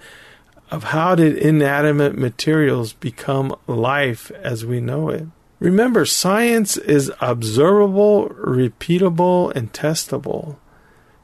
of 0.70 0.84
how 0.84 1.14
did 1.14 1.36
inanimate 1.36 2.16
materials 2.16 2.92
become 2.94 3.54
life 3.66 4.30
as 4.42 4.64
we 4.64 4.80
know 4.80 5.08
it. 5.08 5.26
Remember, 5.62 6.04
science 6.04 6.76
is 6.76 7.12
observable, 7.20 8.30
repeatable, 8.30 9.54
and 9.54 9.72
testable. 9.72 10.56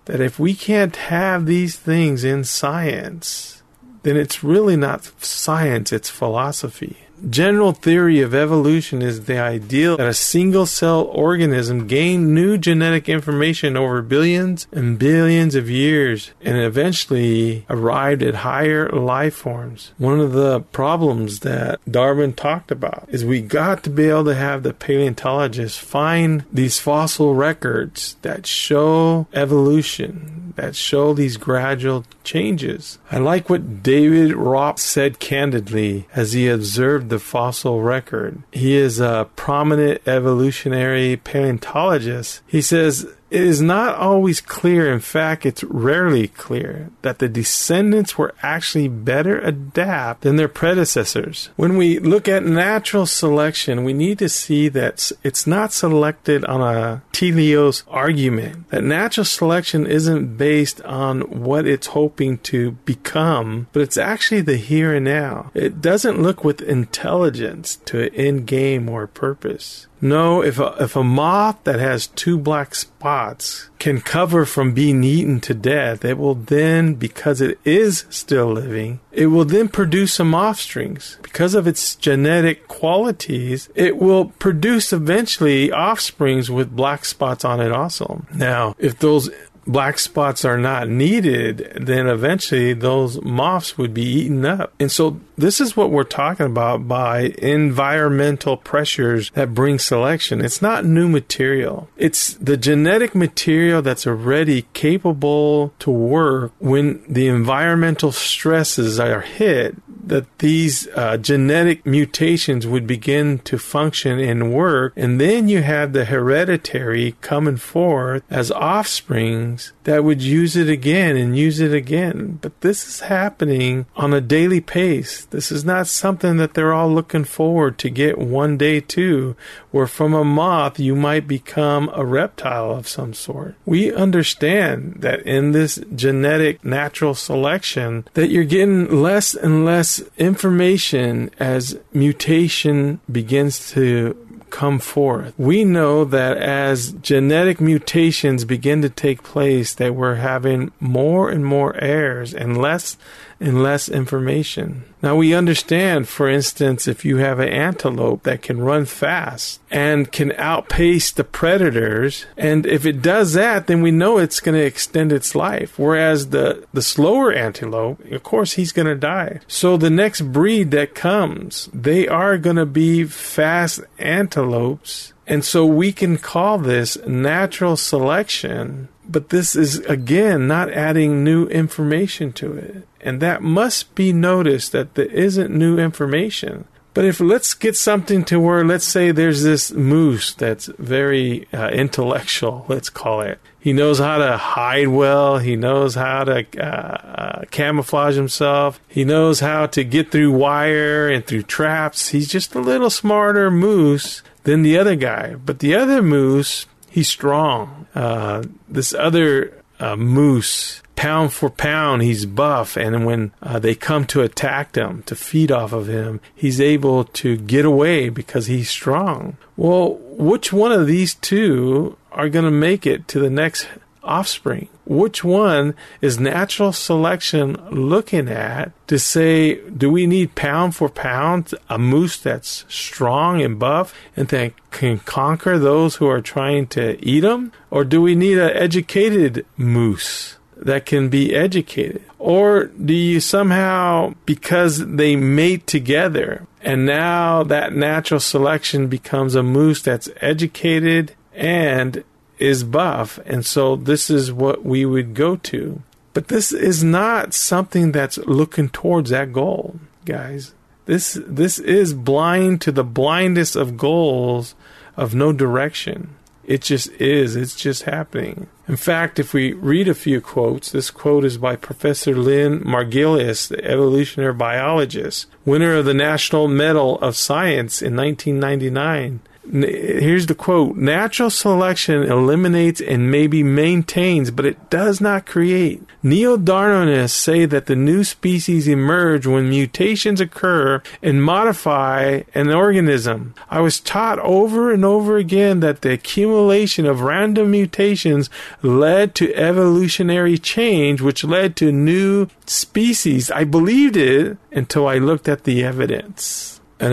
That 0.05 0.21
if 0.21 0.39
we 0.39 0.55
can't 0.55 0.95
have 0.95 1.45
these 1.45 1.77
things 1.77 2.23
in 2.23 2.45
science, 2.45 3.65
then 4.05 4.17
it's 4.17 4.45
really 4.45 4.77
not 4.77 5.11
science, 5.25 5.93
it's 5.93 6.09
philosophy. 6.09 7.08
General 7.29 7.73
theory 7.73 8.21
of 8.21 8.35
evolution 8.35 9.03
is 9.03 9.25
the 9.25 9.39
ideal 9.39 9.97
that 9.97 10.07
a 10.07 10.15
single 10.15 10.67
cell 10.67 11.03
organism 11.05 11.87
gained 11.87 12.35
new 12.35 12.57
genetic 12.59 13.09
information 13.09 13.77
over 13.77 14.03
billions 14.03 14.67
and 14.73 14.99
billions 14.99 15.55
of 15.55 15.69
years 15.69 16.31
and 16.41 16.57
eventually 16.57 17.67
arrived 17.69 18.23
at 18.23 18.37
higher 18.37 18.89
life 18.91 19.35
forms. 19.35 19.93
One 19.99 20.21
of 20.21 20.33
the 20.33 20.61
problems 20.61 21.41
that 21.41 21.81
Darwin 21.91 22.35
talked 22.35 22.71
about 22.71 23.09
is 23.09 23.25
we 23.25 23.41
got 23.41 23.83
to 23.85 23.91
be 23.91 24.09
able 24.09 24.27
to 24.27 24.35
have 24.35 24.63
the 24.63 24.73
paleontologists 24.73 25.79
find 25.79 26.45
these 26.53 26.79
fossil 26.79 27.35
records 27.35 28.17
that 28.23 28.47
show 28.47 29.27
evolution, 29.33 30.53
that 30.57 30.77
show 30.77 31.13
these 31.15 31.37
gradual 31.37 32.05
changes. 32.25 32.99
I 33.11 33.19
like 33.19 33.49
what 33.49 33.83
David 33.83 34.33
Raup 34.33 34.79
said 34.79 35.19
candidly 35.19 36.07
as 36.15 36.33
he 36.33 36.49
observed 36.49 37.08
the 37.09 37.19
fossil 37.19 37.81
record. 37.81 38.43
He 38.53 38.77
is 38.77 39.01
a 39.01 39.29
prominent 39.37 40.07
evolutionary 40.07 41.17
paleontologist. 41.17 42.43
He 42.47 42.63
says 42.63 43.07
it 43.31 43.43
is 43.43 43.61
not 43.61 43.95
always 43.97 44.41
clear, 44.41 44.93
in 44.93 45.01
fact, 45.01 45.45
it's 45.45 45.65
rarely 45.65 46.29
clear, 46.29 46.91
that 47.03 47.19
the 47.19 47.29
descendants 47.29 48.17
were 48.17 48.35
actually 48.43 48.89
better 48.89 49.39
adapted 49.39 50.29
than 50.29 50.37
their 50.37 50.49
predecessors. 50.49 51.51
When 51.57 51.77
we 51.77 51.99
look 51.99 52.29
at 52.29 52.45
natural 52.45 53.07
selection, 53.07 53.85
we 53.85 53.93
need 53.93 54.19
to 54.21 54.29
see 54.29 54.69
that 54.71 55.13
it's 55.23 55.47
not 55.47 55.73
selected 55.73 56.45
on 56.45 56.61
a 56.61 57.03
teleos 57.13 57.83
argument, 57.89 58.69
that 58.71 58.85
natural 58.85 59.25
selection 59.25 59.87
isn't 59.87 60.37
based 60.37 60.81
on 60.83 61.21
what 61.23 61.67
it's 61.67 61.89
hoping 61.89 62.39
to 62.39 62.73
become, 62.85 63.67
but 63.73 63.83
it's 63.83 63.97
actually 63.97 64.41
the 64.41 64.57
here 64.57 64.95
and 64.95 65.05
now. 65.05 65.51
It 65.55 65.81
doesn't 65.81 66.23
look 66.23 66.45
with 66.45 66.61
intelligence 66.61 67.77
to 67.87 68.05
an 68.05 68.15
end 68.15 68.47
game 68.47 68.89
or 68.89 69.07
purpose. 69.07 69.87
No, 70.01 70.43
if 70.43 70.59
a, 70.59 70.77
if 70.81 70.97
a 70.97 71.03
moth 71.03 71.63
that 71.65 71.81
has 71.81 72.07
two 72.07 72.39
black 72.39 72.75
spots 72.75 73.69
can 73.79 74.01
cover 74.01 74.45
from 74.45 74.75
being 74.75 75.05
eaten 75.05 75.41
to 75.41 75.55
death, 75.55 76.05
it 76.05 76.19
will 76.19 76.35
then, 76.35 76.95
because 76.95 77.41
it 77.41 77.59
is 77.65 78.05
still 78.11 78.53
living, 78.53 79.01
it 79.13 79.27
will 79.27 79.45
then 79.45 79.69
produce 79.69 80.15
some 80.15 80.35
offsprings. 80.35 81.19
Because 81.23 81.55
of 81.55 81.67
its 81.67 81.95
genetic 81.95 82.69
qualities, 82.69 83.69
it 83.75 83.97
will 83.97 84.27
produce 84.27 84.93
eventually 84.93 85.73
offsprings 85.73 86.51
with 86.51 86.75
black 86.75 87.05
spots 87.05 87.45
on 87.45 87.61
it 87.61 87.73
also. 87.73 88.25
Now, 88.35 88.75
if 88.79 88.99
those 88.99 89.31
black 89.69 89.99
spots 89.99 90.45
are 90.45 90.59
not 90.59 90.89
needed, 90.89 91.73
then 91.79 92.09
eventually 92.09 92.73
those 92.73 93.21
moths 93.23 93.77
would 93.77 93.93
be 93.95 94.03
eaten 94.03 94.45
up. 94.45 94.73
And 94.81 94.91
so 94.91 95.21
this 95.37 95.61
is 95.61 95.77
what 95.77 95.91
we're 95.91 96.05
talking 96.05 96.47
about 96.47 96.89
by 96.89 97.35
environmental 97.39 98.57
pressures 98.57 99.31
that 99.33 99.55
bring 99.55 99.79
selection. 99.79 100.45
It's 100.45 100.63
not 100.63 100.85
new 100.85 101.09
material. 101.09 101.89
It's 101.97 102.35
the 102.35 102.57
genetic 102.57 103.15
material 103.15 103.83
that's 103.83 104.07
already 104.07 104.63
capable 104.73 105.75
to 105.81 105.91
work 105.91 106.53
when 106.59 107.05
the 107.09 107.29
environmental 107.29 108.11
stresses 108.11 108.99
are 108.99 109.21
hit 109.21 109.77
that 110.09 110.39
these 110.39 110.89
uh, 110.95 111.17
genetic 111.17 111.87
mutations 111.87 112.67
would 112.67 112.87
begin 112.87 113.39
to 113.41 113.59
function 113.59 114.19
and 114.19 114.53
work, 114.53 114.93
and 114.97 115.21
then 115.21 115.49
you 115.49 115.63
have 115.63 115.93
the 115.93 116.07
hereditary 116.07 117.17
coming 117.21 117.57
forth 117.57 118.23
as 118.31 118.51
offsprings 118.51 119.73
that 119.85 120.05
would 120.05 120.23
use 120.23 120.57
it 120.57 120.69
again 120.69 121.17
and 121.17 121.37
use 121.37 121.61
it 121.61 121.73
again. 121.73 122.39
But 122.41 122.61
this 122.61 122.87
is 122.87 123.01
happening 123.01 123.87
on 123.97 124.13
a 124.13 124.21
daily 124.21 124.61
pace. 124.61 125.25
This 125.27 125.51
is 125.51 125.65
not 125.65 125.87
something 125.87 126.37
that 126.37 126.55
they're 126.55 126.75
all 126.75 126.93
looking 126.93 127.25
forward 127.25 127.79
to 127.79 127.91
get 127.91 128.19
one 128.19 128.59
day 128.59 128.81
to, 128.81 129.37
where 129.71 129.87
from 129.87 130.15
a 130.15 130.25
moth 130.25 130.79
you 130.79 130.95
might 130.95 131.27
become 131.27 131.91
a 131.95 132.05
reptile 132.05 132.71
of 132.71 132.89
some 132.89 133.15
sort. 133.15 133.55
We 133.65 133.93
understand 133.93 134.97
that 134.99 135.23
in 135.23 135.53
this 135.53 135.81
genetic 135.95 136.65
natural 136.65 137.15
selection 137.15 138.07
that 138.15 138.29
you're 138.29 138.45
getting 138.45 139.03
less 139.03 139.35
and 139.35 139.65
less 139.65 139.98
information 140.17 141.31
as 141.39 141.79
mutation 141.93 143.01
begins 143.11 143.71
to 143.73 144.17
come 144.51 144.79
forth. 144.79 145.35
We 145.39 145.65
know 145.65 146.05
that 146.05 146.37
as 146.39 146.93
genetic 146.93 147.61
mutations 147.61 148.45
begin 148.45 148.83
to 148.83 148.89
take 148.89 149.23
place, 149.23 149.75
that 149.75 149.95
we're 149.95 150.17
having 150.17 150.73
more 150.81 151.31
and 151.31 151.45
more 151.45 151.77
errors 151.77 152.35
and 152.35 152.61
less 152.61 152.97
and 153.41 153.63
less 153.63 153.89
information. 153.89 154.85
Now 155.01 155.15
we 155.17 155.33
understand, 155.33 156.09
for 156.09 156.29
instance, 156.29 156.89
if 156.89 157.05
you 157.05 157.19
have 157.19 157.39
an 157.39 157.49
antelope 157.49 158.25
that 158.25 158.43
can 158.43 158.61
run 158.61 158.85
fast 158.85 159.61
and 159.71 160.11
can 160.11 160.33
outpace 160.33 161.13
the 161.13 161.23
predators, 161.25 162.27
and 162.37 162.67
if 162.67 162.85
it 162.85 163.01
does 163.01 163.35
that, 163.35 163.69
then 163.69 163.81
we 163.81 163.93
know 163.93 164.19
it's 164.19 164.41
going 164.41 164.59
to 164.59 164.65
extend 164.65 165.13
its 165.13 165.35
life. 165.35 165.79
Whereas 165.79 166.31
the, 166.31 166.67
the 166.73 166.83
slower 166.83 167.33
antelope, 167.33 168.05
of 168.11 168.23
course, 168.25 168.55
he's 168.55 168.73
going 168.73 168.89
to 168.89 168.97
die. 168.97 169.41
So 169.47 169.77
the 169.77 169.91
next 169.91 170.33
breed 170.33 170.73
that 170.73 170.97
comes, 170.97 171.71
they 171.73 172.09
are 172.09 172.39
going 172.39 172.57
to 172.57 172.67
be 172.67 173.05
fast 173.05 173.81
antelopes. 173.99 175.13
And 175.29 175.45
so 175.45 175.67
we 175.67 175.93
can 175.93 176.17
call 176.17 176.59
this 176.59 176.97
natural 177.07 177.77
selection 177.77 178.89
but 179.09 179.31
this 179.31 179.57
is 179.57 179.79
again 179.81 180.47
not 180.47 180.71
adding 180.71 181.25
new 181.25 181.47
information 181.47 182.33
to 182.35 182.53
it. 182.53 182.89
And 183.01 183.21
that 183.21 183.43
must 183.43 183.95
be 183.95 184.13
noticed 184.13 184.73
that 184.73 184.95
there 184.95 185.07
isn't 185.07 185.51
new 185.51 185.79
information. 185.79 186.67
But 186.95 187.05
if 187.05 187.21
let's 187.21 187.55
get 187.55 187.77
something 187.77 188.25
to 188.25 188.41
where, 188.41 188.65
let's 188.65 188.85
say 188.85 189.13
there's 189.13 189.45
this 189.45 189.71
moose 189.71 190.35
that's 190.35 190.67
very 190.67 191.47
uh, 191.53 191.69
intellectual, 191.69 192.65
let's 192.69 192.91
call 192.91 193.21
it. 193.21 193.39
He 193.61 193.73
knows 193.73 193.99
how 193.99 194.19
to 194.19 194.37
hide 194.37 194.89
well. 194.89 195.39
He 195.39 195.55
knows 195.55 195.95
how 195.95 196.25
to 196.25 196.45
uh, 196.59 196.65
uh, 196.65 197.45
camouflage 197.51 198.17
himself. 198.17 198.81
He 198.89 199.05
knows 199.05 199.41
how 199.41 199.67
to 199.67 199.85
get 199.85 200.11
through 200.11 200.33
wire 200.33 201.09
and 201.09 201.25
through 201.25 201.43
traps. 201.45 202.09
He's 202.09 202.29
just 202.29 202.55
a 202.55 202.61
little 202.61 202.91
smarter 202.91 203.51
moose 203.51 204.23
than 204.45 204.63
the 204.63 204.79
other 204.79 204.97
guy. 204.97 205.35
But 205.35 205.59
the 205.59 205.75
other 205.75 206.03
moose, 206.03 206.67
he's 206.99 207.09
strong. 207.09 207.87
Uh, 207.95 208.43
this 208.69 208.93
other 208.93 209.63
uh, 209.79 209.95
moose 209.95 210.83
pound 210.97 211.33
for 211.33 211.49
pound, 211.49 212.03
he's 212.03 212.27
buff. 212.27 212.77
And 212.77 213.07
when 213.07 213.33
uh, 213.41 213.61
they 213.61 213.77
come 213.77 214.05
to 214.07 214.23
attack 214.23 214.75
him, 214.75 215.05
to 215.05 215.15
feed 215.15 215.53
off 215.53 215.73
of 215.73 215.89
him, 215.89 216.21
he's 216.35 216.61
able 216.61 217.05
to 217.05 217.37
get 217.37 217.65
away 217.65 218.09
because 218.09 218.47
he's 218.47 218.69
strong. 218.69 219.37
Well, 219.57 219.95
which 220.11 220.53
one 220.53 220.73
of 220.73 220.89
these 220.89 221.15
two 221.15 221.97
are 222.11 222.29
going 222.29 222.45
to 222.45 222.51
make 222.51 222.85
it 222.85 223.07
to 223.09 223.21
the 223.21 223.31
next 223.31 223.69
offspring? 224.03 224.69
Which 224.85 225.23
one 225.23 225.75
is 226.01 226.19
natural 226.19 226.73
selection 226.73 227.57
looking 227.71 228.29
at 228.29 228.73
to 228.89 228.99
say, 228.99 229.57
do 229.71 229.91
we 229.91 230.07
need 230.07 230.35
pound 230.35 230.75
for 230.77 230.89
pound 230.89 231.55
a 231.69 231.79
moose 231.79 232.19
that's 232.19 232.65
strong 232.69 233.43
and 233.43 233.59
buff 233.59 233.95
and 234.17 234.29
that 234.29 234.53
can 234.71 234.99
conquer 235.01 235.59
those 235.59 235.97
who 235.97 236.07
are 236.07 236.21
trying 236.21 236.67
to 236.69 237.03
eat 237.05 237.21
them? 237.21 237.53
Or 237.71 237.85
do 237.85 238.01
we 238.01 238.15
need 238.15 238.39
an 238.39 238.57
educated 238.57 239.45
moose? 239.57 240.39
that 240.61 240.87
can 240.87 241.09
be 241.09 241.35
educated? 241.35 242.03
Or 242.19 242.65
do 242.65 242.93
you 242.93 243.21
somehow, 243.21 244.15
because 244.27 244.85
they 244.85 245.17
mate 245.17 245.67
together, 245.67 246.47
and 246.61 246.85
now 246.85 247.43
that 247.45 247.73
natural 247.73 248.21
selection 248.21 248.89
becomes 248.89 249.35
a 249.35 249.43
moose 249.43 249.83
that's 249.83 250.09
educated 250.21 251.15
and 251.33 252.03
is 252.39 252.65
buff, 252.65 253.19
and 253.27 253.45
so 253.45 253.77
this 253.77 254.11
is 254.11 254.33
what 254.33 254.65
we 254.65 254.85
would 254.85 255.15
go 255.15 255.37
to. 255.37 255.83
But 256.15 256.29
this 256.29 256.53
is 256.53 256.83
not 256.83 257.35
something 257.35 257.93
that's 257.93 258.19
looking 258.19 258.69
towards 258.69 259.11
that 259.11 259.33
goal, 259.33 259.79
guys. 260.05 260.55
This 260.87 261.19
this 261.27 261.59
is 261.59 261.95
blind 261.95 262.61
to 262.63 262.73
the 262.73 262.85
blindest 262.85 263.55
of 263.55 263.77
goals 263.77 264.55
of 264.97 265.15
no 265.15 265.33
direction. 265.33 266.15
It 266.45 266.63
just 266.63 266.91
is. 266.93 267.37
It's 267.37 267.55
just 267.55 267.83
happening. 267.83 268.47
In 268.67 268.77
fact, 268.77 269.19
if 269.19 269.35
we 269.35 269.53
read 269.53 269.87
a 269.87 269.95
few 269.95 270.23
quotes, 270.23 270.73
this 270.73 270.91
quote 270.91 271.27
is 271.27 271.37
by 271.37 271.57
Professor 271.57 272.17
Lynn 272.17 272.61
Margulis, 272.61 273.49
the 273.49 273.63
evolutionary 273.63 274.33
biologist, 274.33 275.27
winner 275.45 275.75
of 275.75 275.85
the 275.85 275.93
National 275.93 276.49
Medal 276.49 276.99
of 277.01 277.17
Science 277.17 277.83
in 277.83 277.95
1999 277.95 279.21
here's 279.53 280.27
the 280.27 280.35
quote 280.35 280.77
natural 280.77 281.31
selection 281.31 282.03
eliminates 282.03 282.81
and 282.81 283.11
maybe 283.11 283.43
maintains 283.43 284.31
but 284.31 284.45
it 284.45 284.71
does 284.71 285.01
not 285.01 285.27
create. 285.27 285.83
Neo-darwinists 286.03 287.11
say 287.11 287.45
that 287.45 287.67
the 287.67 287.75
new 287.75 288.05
species 288.05 288.69
emerge 288.69 289.27
when 289.27 289.49
mutations 289.49 290.21
occur 290.21 290.83
and 291.03 291.23
modify 291.23 292.23
an 292.35 292.51
organism. 292.51 293.35
I 293.51 293.61
was 293.61 293.81
taught 293.81 294.19
over 294.21 294.73
and 294.73 294.85
over 294.85 295.17
again 295.17 295.61
that 295.61 295.83
the 295.83 295.93
accumulation 295.93 296.87
of 296.87 297.01
random 297.01 297.51
mutations 297.51 298.31
led 298.63 299.15
to 299.17 299.35
evolutionary 299.35 300.39
change 300.39 301.01
which 301.01 301.25
led 301.25 301.57
to 301.57 301.73
new 301.73 302.29
species. 302.47 303.31
I 303.31 303.45
believed 303.45 303.97
it 303.97 304.37
until 304.53 304.87
i 304.87 304.99
looked 304.99 305.29
at 305.29 305.45
the 305.45 305.65
evidence. 305.65 306.61
An 306.81 306.93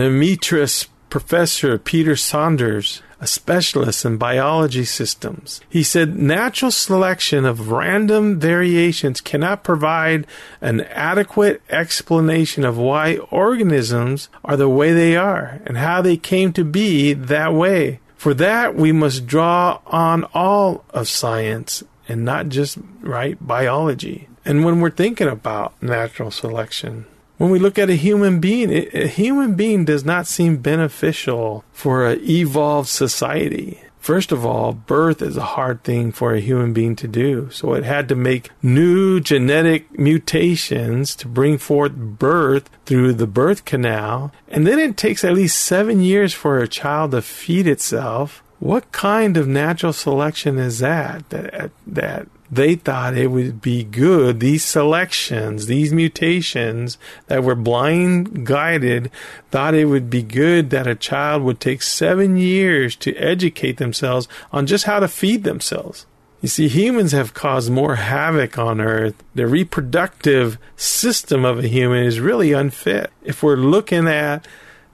Professor 1.08 1.78
Peter 1.78 2.16
Saunders, 2.16 3.02
a 3.20 3.26
specialist 3.26 4.04
in 4.04 4.18
biology 4.18 4.84
systems. 4.84 5.60
He 5.68 5.82
said 5.82 6.18
natural 6.18 6.70
selection 6.70 7.44
of 7.44 7.70
random 7.70 8.38
variations 8.38 9.20
cannot 9.20 9.64
provide 9.64 10.26
an 10.60 10.82
adequate 10.82 11.62
explanation 11.70 12.64
of 12.64 12.76
why 12.76 13.16
organisms 13.30 14.28
are 14.44 14.56
the 14.56 14.68
way 14.68 14.92
they 14.92 15.16
are 15.16 15.60
and 15.64 15.78
how 15.78 16.02
they 16.02 16.16
came 16.16 16.52
to 16.52 16.64
be 16.64 17.14
that 17.14 17.54
way. 17.54 18.00
For 18.16 18.34
that, 18.34 18.74
we 18.74 18.92
must 18.92 19.26
draw 19.26 19.80
on 19.86 20.24
all 20.34 20.84
of 20.90 21.08
science 21.08 21.82
and 22.08 22.24
not 22.24 22.48
just 22.48 22.78
right 23.00 23.36
biology. 23.44 24.28
And 24.44 24.64
when 24.64 24.80
we're 24.80 24.90
thinking 24.90 25.28
about 25.28 25.80
natural 25.82 26.30
selection, 26.30 27.06
when 27.38 27.50
we 27.50 27.58
look 27.58 27.78
at 27.78 27.90
a 27.90 27.96
human 27.96 28.40
being, 28.40 28.72
a 28.72 29.06
human 29.06 29.54
being 29.54 29.84
does 29.84 30.04
not 30.04 30.26
seem 30.26 30.56
beneficial 30.58 31.64
for 31.72 32.06
an 32.06 32.20
evolved 32.22 32.88
society. 32.88 33.80
First 34.06 34.30
of 34.30 34.46
all, 34.46 34.72
birth 34.72 35.20
is 35.20 35.36
a 35.36 35.56
hard 35.56 35.82
thing 35.82 36.12
for 36.12 36.32
a 36.32 36.40
human 36.40 36.72
being 36.72 36.94
to 36.94 37.08
do. 37.08 37.50
So 37.50 37.74
it 37.74 37.82
had 37.82 38.08
to 38.08 38.14
make 38.14 38.50
new 38.62 39.18
genetic 39.18 39.98
mutations 39.98 41.16
to 41.16 41.26
bring 41.26 41.58
forth 41.58 41.96
birth 41.96 42.70
through 42.84 43.14
the 43.14 43.26
birth 43.26 43.64
canal. 43.64 44.30
And 44.48 44.64
then 44.64 44.78
it 44.78 44.96
takes 44.96 45.24
at 45.24 45.34
least 45.34 45.58
seven 45.58 46.02
years 46.02 46.32
for 46.32 46.58
a 46.58 46.68
child 46.68 47.10
to 47.10 47.20
feed 47.20 47.66
itself. 47.66 48.44
What 48.60 48.92
kind 48.92 49.36
of 49.36 49.48
natural 49.48 49.92
selection 49.92 50.56
is 50.56 50.78
that? 50.78 51.28
That, 51.30 51.72
that 51.88 52.28
they 52.50 52.74
thought 52.74 53.16
it 53.16 53.28
would 53.28 53.60
be 53.60 53.84
good. 53.84 54.40
These 54.40 54.64
selections, 54.64 55.66
these 55.66 55.92
mutations 55.92 56.98
that 57.26 57.42
were 57.42 57.54
blind 57.54 58.46
guided, 58.46 59.10
thought 59.50 59.74
it 59.74 59.86
would 59.86 60.10
be 60.10 60.22
good 60.22 60.70
that 60.70 60.86
a 60.86 60.94
child 60.94 61.42
would 61.42 61.60
take 61.60 61.82
seven 61.82 62.36
years 62.36 62.96
to 62.96 63.14
educate 63.16 63.78
themselves 63.78 64.28
on 64.52 64.66
just 64.66 64.84
how 64.84 65.00
to 65.00 65.08
feed 65.08 65.44
themselves. 65.44 66.06
You 66.42 66.48
see, 66.48 66.68
humans 66.68 67.12
have 67.12 67.34
caused 67.34 67.70
more 67.70 67.96
havoc 67.96 68.58
on 68.58 68.80
Earth. 68.80 69.14
The 69.34 69.46
reproductive 69.46 70.58
system 70.76 71.44
of 71.44 71.58
a 71.58 71.68
human 71.68 72.04
is 72.04 72.20
really 72.20 72.52
unfit. 72.52 73.10
If 73.24 73.42
we're 73.42 73.56
looking 73.56 74.06
at 74.06 74.46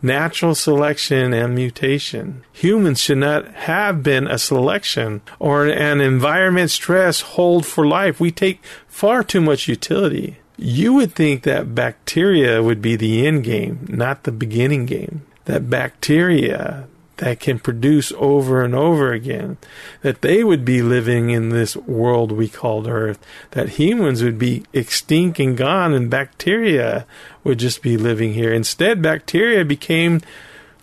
natural 0.02 0.54
selection 0.54 1.32
and 1.32 1.54
mutation. 1.54 2.44
Humans 2.52 3.00
should 3.00 3.18
not 3.18 3.46
have 3.54 4.02
been 4.02 4.26
a 4.26 4.38
selection 4.38 5.22
or 5.38 5.66
an 5.66 6.00
environment 6.00 6.70
stress 6.70 7.20
hold 7.20 7.64
for 7.64 7.86
life. 7.86 8.20
We 8.20 8.30
take 8.30 8.62
far 8.88 9.22
too 9.22 9.40
much 9.40 9.68
utility. 9.68 10.38
You 10.56 10.92
would 10.94 11.14
think 11.14 11.42
that 11.44 11.74
bacteria 11.74 12.62
would 12.62 12.82
be 12.82 12.96
the 12.96 13.26
end 13.26 13.44
game, 13.44 13.86
not 13.88 14.24
the 14.24 14.32
beginning 14.32 14.86
game. 14.86 15.22
That 15.46 15.70
bacteria 15.70 16.86
that 17.22 17.38
can 17.38 17.58
produce 17.58 18.12
over 18.16 18.64
and 18.64 18.74
over 18.74 19.12
again, 19.12 19.56
that 20.00 20.22
they 20.22 20.42
would 20.42 20.64
be 20.64 20.82
living 20.82 21.30
in 21.30 21.50
this 21.50 21.76
world 21.76 22.32
we 22.32 22.48
called 22.48 22.88
Earth, 22.88 23.24
that 23.52 23.70
humans 23.70 24.24
would 24.24 24.38
be 24.38 24.64
extinct 24.72 25.38
and 25.38 25.56
gone, 25.56 25.92
and 25.92 26.10
bacteria 26.10 27.06
would 27.44 27.58
just 27.58 27.82
be 27.82 27.96
living 27.96 28.34
here. 28.34 28.52
Instead, 28.52 29.02
bacteria 29.02 29.64
became 29.64 30.20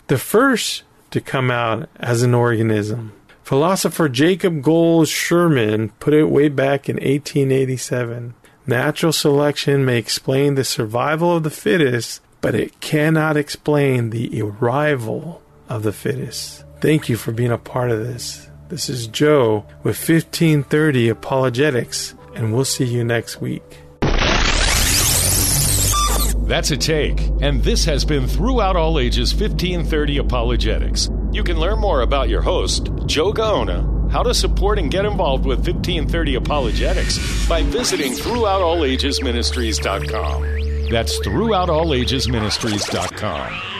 the 0.06 0.18
first 0.18 0.82
to 1.10 1.20
come 1.20 1.50
out 1.50 1.88
as 1.96 2.22
an 2.22 2.34
organism. 2.34 3.12
Philosopher 3.42 4.08
Jacob 4.08 4.62
Gould 4.62 5.06
Schurman 5.06 5.90
put 5.98 6.14
it 6.14 6.24
way 6.24 6.48
back 6.48 6.88
in 6.88 6.96
1887. 6.96 8.34
Natural 8.66 9.12
selection 9.12 9.84
may 9.84 9.98
explain 9.98 10.54
the 10.54 10.64
survival 10.64 11.36
of 11.36 11.42
the 11.42 11.50
fittest, 11.50 12.20
but 12.40 12.54
it 12.54 12.80
cannot 12.80 13.36
explain 13.36 14.10
the 14.10 14.40
arrival 14.40 15.42
of 15.68 15.82
the 15.82 15.92
fittest. 15.92 16.64
Thank 16.80 17.08
you 17.08 17.16
for 17.16 17.32
being 17.32 17.50
a 17.50 17.58
part 17.58 17.90
of 17.90 17.98
this. 17.98 18.48
This 18.68 18.88
is 18.88 19.08
Joe 19.08 19.66
with 19.82 19.96
1530 19.98 21.08
Apologetics, 21.08 22.14
and 22.36 22.54
we'll 22.54 22.64
see 22.64 22.84
you 22.84 23.02
next 23.02 23.40
week. 23.40 23.80
That's 26.50 26.70
a 26.72 26.76
take, 26.76 27.20
and 27.40 27.62
this 27.62 27.84
has 27.84 28.04
been 28.04 28.26
Throughout 28.26 28.74
All 28.74 28.98
Ages 28.98 29.32
1530 29.32 30.18
Apologetics. 30.18 31.08
You 31.30 31.44
can 31.44 31.60
learn 31.60 31.78
more 31.78 32.00
about 32.00 32.28
your 32.28 32.42
host, 32.42 32.90
Joe 33.06 33.32
Gaona, 33.32 34.10
how 34.10 34.24
to 34.24 34.34
support 34.34 34.80
and 34.80 34.90
get 34.90 35.04
involved 35.04 35.46
with 35.46 35.58
1530 35.58 36.34
Apologetics 36.34 37.48
by 37.48 37.62
visiting 37.62 38.14
throughoutallagesministries.com. 38.14 40.90
That's 40.90 41.20
throughoutallagesministries.com. 41.20 43.79